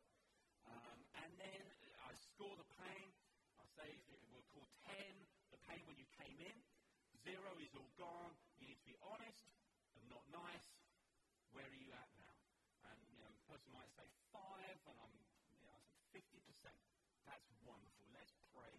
Um, 0.70 0.98
and 1.26 1.32
then 1.40 1.62
I 2.06 2.12
score 2.36 2.54
the 2.54 2.70
pain. 2.78 3.08
I 3.58 3.66
say 3.78 3.90
we'll 4.30 4.46
call 4.54 4.68
10 4.86 4.96
the 5.52 5.60
pain 5.66 5.82
when 5.88 5.98
you 5.98 6.08
came 6.20 6.38
in. 6.42 6.58
Zero 7.26 7.52
is 7.60 7.72
all 7.76 7.92
gone. 7.98 8.34
You 8.60 8.68
need 8.70 8.80
to 8.80 8.88
be 8.88 8.98
honest 9.02 9.46
and 9.98 10.04
not 10.10 10.24
nice. 10.30 10.68
Where 11.52 11.66
are 11.66 11.80
you 11.82 11.92
at 11.94 12.10
now? 12.18 12.36
And 12.94 12.98
you 13.10 13.18
know, 13.20 13.30
the 13.34 13.44
person 13.50 13.70
might 13.74 13.90
say 13.98 14.06
five, 14.32 14.78
and 14.86 14.96
I'm 15.02 15.16
you 15.58 15.66
know, 15.66 15.78
fifty 16.14 16.40
percent. 16.46 16.78
That's 17.30 17.46
wonderful. 17.62 18.10
Let's 18.10 18.34
pray 18.58 18.74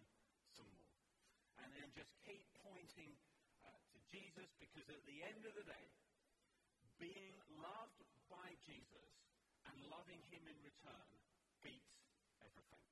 some 0.51 0.67
more, 0.75 0.91
and 1.63 1.71
then 1.71 1.87
just 1.95 2.11
keep 2.27 2.43
pointing 2.67 3.15
uh, 3.63 3.71
to 3.71 3.97
Jesus, 4.11 4.51
because 4.59 4.91
at 4.91 4.99
the 5.07 5.23
end 5.23 5.47
of 5.47 5.55
the 5.55 5.63
day, 5.63 5.87
being 6.99 7.33
loved 7.63 8.03
by 8.27 8.51
Jesus 8.67 9.07
and 9.71 9.75
loving 9.87 10.19
Him 10.29 10.43
in 10.51 10.57
return 10.67 11.09
beats 11.63 11.95
everything. 12.43 12.85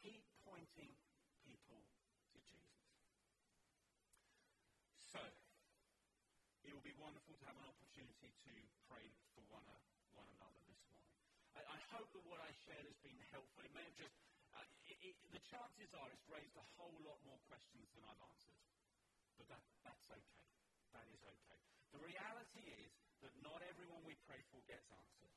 Keep 0.00 0.22
pointing 0.46 0.94
people 1.42 1.82
to 2.30 2.38
Jesus. 2.46 2.86
So, 5.10 5.20
it 6.62 6.70
will 6.70 6.86
be 6.86 6.94
wonderful 6.94 7.34
to 7.34 7.44
have 7.50 7.58
an 7.58 7.66
opportunity 7.66 8.30
to 8.46 8.54
pray 8.86 9.10
for 9.34 9.42
one, 9.50 9.66
uh, 9.66 9.76
one 10.14 10.30
another 10.38 10.62
this 10.70 10.78
morning. 10.86 11.35
I, 11.56 11.64
I, 11.64 11.78
hope 11.96 12.12
that 12.12 12.24
what 12.28 12.40
I 12.44 12.52
shared 12.68 12.84
has 12.84 12.98
been 13.00 13.16
helpful. 13.32 13.64
It 13.64 13.72
may 13.72 13.80
have 13.80 13.96
just, 13.96 14.12
uh, 14.52 14.60
it, 14.92 14.98
it, 15.00 15.16
the 15.32 15.40
chances 15.48 15.88
are 15.96 16.08
it's 16.12 16.28
raised 16.28 16.52
a 16.60 16.66
whole 16.76 17.00
lot 17.08 17.16
more 17.24 17.40
questions 17.48 17.88
than 17.96 18.04
I've 18.04 18.20
answered. 18.20 18.60
But 19.40 19.48
that, 19.48 19.62
that's 19.80 20.04
okay. 20.12 20.48
That 20.92 21.08
is 21.08 21.20
okay. 21.24 21.60
The 21.96 22.00
reality 22.04 22.64
is 22.84 22.92
that 23.24 23.32
not 23.40 23.64
everyone 23.64 24.04
we 24.04 24.20
pray 24.28 24.40
for 24.52 24.60
gets 24.68 24.84
answered. 24.92 25.32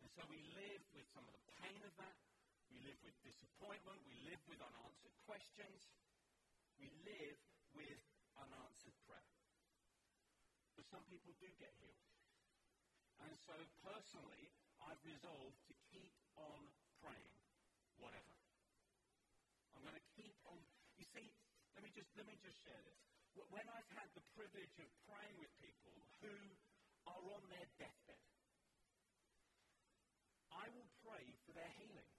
And 0.00 0.08
so 0.16 0.24
we 0.32 0.40
live 0.56 0.82
with 0.96 1.04
some 1.12 1.28
of 1.28 1.36
the 1.36 1.44
pain 1.60 1.80
of 1.84 1.92
that. 2.00 2.16
We 2.72 2.80
live 2.88 2.96
with 3.04 3.16
disappointment. 3.20 4.00
We 4.08 4.16
live 4.24 4.40
with 4.48 4.58
unanswered 4.64 5.16
questions. 5.28 5.92
We 6.80 6.88
live 7.04 7.36
with 7.76 8.00
unanswered 8.40 8.96
prayer. 9.04 9.36
But 10.80 10.88
some 10.88 11.04
people 11.12 11.36
do 11.36 11.52
get 11.60 11.76
healed. 11.76 12.00
And 13.20 13.36
so 13.44 13.54
personally, 13.84 14.50
I've 14.88 15.02
resolved 15.06 15.58
to 15.70 15.74
keep 15.90 16.14
on 16.38 16.60
praying 17.02 17.36
whatever. 18.02 18.34
I'm 19.76 19.82
going 19.86 19.98
to 19.98 20.08
keep 20.18 20.34
on. 20.46 20.58
You 20.98 21.06
see, 21.14 21.26
let 21.74 21.82
me 21.86 21.90
just, 21.94 22.10
let 22.18 22.26
me 22.26 22.36
just 22.42 22.58
share 22.66 22.82
this. 22.82 22.98
When 23.48 23.64
I've 23.64 23.92
had 23.96 24.08
the 24.12 24.24
privilege 24.36 24.76
of 24.82 24.88
praying 25.08 25.36
with 25.40 25.52
people 25.62 25.96
who 26.20 26.36
are 27.08 27.22
on 27.32 27.42
their 27.48 27.66
deathbed, 27.80 28.22
I 30.52 30.68
will 30.76 30.88
pray 31.00 31.24
for 31.48 31.52
their 31.56 31.72
healing. 31.80 32.12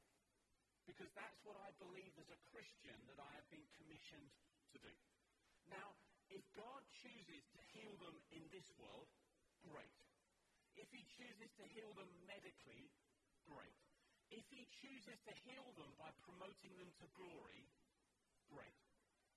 Because 0.83 1.07
that's 1.15 1.39
what 1.47 1.55
I 1.63 1.71
believe 1.79 2.11
as 2.19 2.27
a 2.27 2.39
Christian 2.51 2.97
that 3.07 3.19
I 3.21 3.31
have 3.39 3.47
been 3.47 3.63
commissioned 3.79 4.29
to 4.75 4.77
do. 4.83 4.93
Now, 5.71 5.95
if 6.27 6.43
God 6.57 6.83
chooses 6.91 7.43
to 7.55 7.59
heal 7.71 7.95
them 8.03 8.17
in 8.35 8.43
this 8.51 8.67
world, 8.75 9.07
great. 9.63 10.02
If 10.75 10.89
He 10.89 11.05
chooses 11.17 11.51
to 11.59 11.65
heal 11.73 11.93
them 11.93 12.09
medically, 12.25 12.89
great. 13.45 13.77
If 14.33 14.45
He 14.49 14.65
chooses 14.81 15.17
to 15.29 15.33
heal 15.45 15.67
them 15.77 15.93
by 15.97 16.09
promoting 16.25 16.73
them 16.77 16.89
to 17.01 17.05
glory, 17.13 17.69
great. 18.49 18.79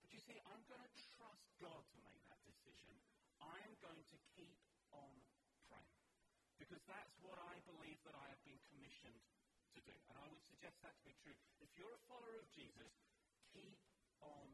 But 0.00 0.12
you 0.12 0.20
see, 0.24 0.38
I'm 0.48 0.64
going 0.70 0.80
to 0.80 0.92
trust 1.18 1.44
God 1.60 1.82
to 1.92 1.98
make 2.06 2.22
that 2.30 2.40
decision. 2.46 2.96
I'm 3.42 3.74
going 3.84 4.04
to 4.12 4.18
keep 4.38 4.56
on 4.94 5.12
praying 5.68 6.00
because 6.56 6.80
that's 6.88 7.12
what 7.20 7.36
I 7.36 7.60
believe 7.68 8.00
that 8.08 8.16
I 8.16 8.26
have 8.32 8.42
been 8.48 8.60
commissioned 8.72 9.20
to 9.76 9.80
do. 9.84 9.96
And 10.08 10.16
I 10.16 10.26
would 10.32 10.40
suggest 10.48 10.80
that 10.80 10.96
to 10.96 11.04
be 11.04 11.12
true. 11.20 11.36
If 11.60 11.68
you're 11.76 11.92
a 11.92 12.04
follower 12.08 12.40
of 12.40 12.48
Jesus, 12.56 12.92
keep 13.52 13.76
on 14.24 14.48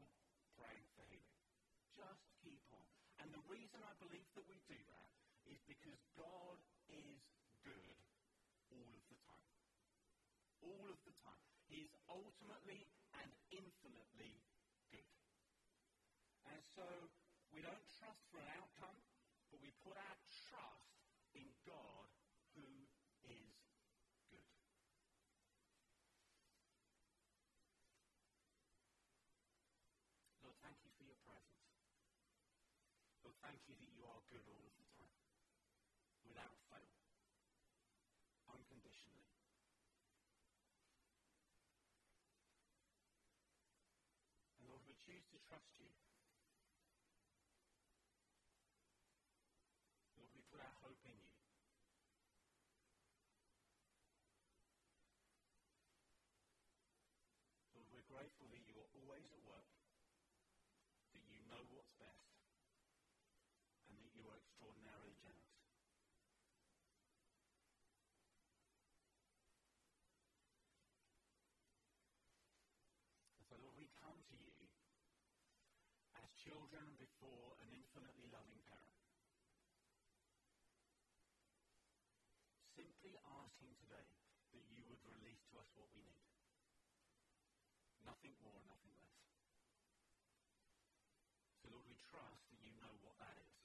praying 0.59 0.87
for 0.99 1.07
healing. 1.07 1.39
Just 1.95 2.27
keep 2.43 2.63
on. 2.75 2.87
And 3.23 3.31
the 3.31 3.43
reason 3.47 3.79
I 3.85 3.93
believe 4.03 4.27
that 4.35 4.45
we 4.49 4.59
do 4.67 4.75
that 4.75 5.09
is 5.47 5.59
because 5.63 5.99
God 6.19 6.59
is 6.93 7.25
good 7.65 7.97
all 8.69 8.93
of 8.93 9.03
the 9.09 9.17
time. 9.25 9.49
All 10.61 10.85
of 10.89 10.99
the 11.05 11.15
time. 11.25 11.41
He 11.65 11.81
is 11.81 11.93
ultimately 12.05 12.85
and 13.17 13.29
infinitely 13.49 14.37
good. 14.93 15.09
And 16.45 16.61
so 16.77 16.85
we 17.49 17.61
don't 17.61 17.85
trust 17.97 18.21
for 18.29 18.37
an 18.41 18.49
outcome, 18.61 18.97
but 19.49 19.61
we 19.61 19.73
put 19.81 19.97
our 19.97 20.17
trust 20.49 20.93
in 21.33 21.49
God 21.65 22.09
who 22.53 22.69
is 23.25 23.57
good. 24.29 24.53
Lord, 30.45 30.57
thank 30.61 30.77
you 30.85 30.91
for 30.97 31.05
your 31.05 31.17
presence. 31.25 31.63
Lord, 33.25 33.37
thank 33.41 33.57
you 33.65 33.73
that 33.77 33.89
you 33.97 34.03
are 34.05 34.21
good 34.29 34.45
all 34.45 34.61
of 34.61 34.73
the 34.77 34.77
time. 34.77 34.82
Choose 45.03 45.27
to 45.35 45.39
trust 45.51 45.67
you. 45.83 45.91
Lord, 50.15 50.31
we 50.31 50.47
put 50.47 50.63
our 50.63 50.75
hope 50.79 51.03
in 51.03 51.19
you. 51.19 51.35
Lord, 57.75 57.91
we're 57.91 58.07
grateful 58.07 58.47
that 58.55 58.63
you 58.63 58.79
are 58.79 58.87
always 58.95 59.27
at 59.27 59.43
work, 59.43 59.67
that 61.11 61.23
you 61.27 61.35
know 61.51 61.59
what's 61.75 61.91
best, 61.99 62.31
and 63.91 63.99
that 63.99 64.07
you 64.15 64.23
are 64.31 64.39
extraordinarily 64.39 65.19
generous. 65.19 65.67
And 73.35 73.43
so, 73.51 73.59
Lord, 73.59 73.75
we 73.75 73.91
come 73.99 74.15
to 74.15 74.35
you 74.39 74.53
as 76.15 76.32
children 76.43 76.83
before 76.99 77.55
an 77.63 77.71
infinitely 77.71 78.27
loving 78.27 78.59
parent. 78.67 78.99
Simply 82.75 83.15
asking 83.23 83.71
today 83.79 84.11
that 84.51 84.63
you 84.67 84.83
would 84.91 84.99
release 85.07 85.39
to 85.47 85.63
us 85.63 85.71
what 85.79 85.87
we 85.95 86.03
need. 86.03 86.27
Nothing 88.03 88.35
more, 88.43 88.59
nothing 88.67 88.91
less. 88.99 89.23
So, 91.63 91.71
Lord, 91.71 91.87
we 91.87 91.95
trust 92.11 92.43
that 92.51 92.59
you 92.59 92.75
know 92.75 92.91
what 92.99 93.15
that 93.23 93.39
is. 93.39 93.55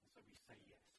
And 0.00 0.08
so 0.16 0.24
we 0.24 0.32
say 0.48 0.56
yes. 0.64 0.95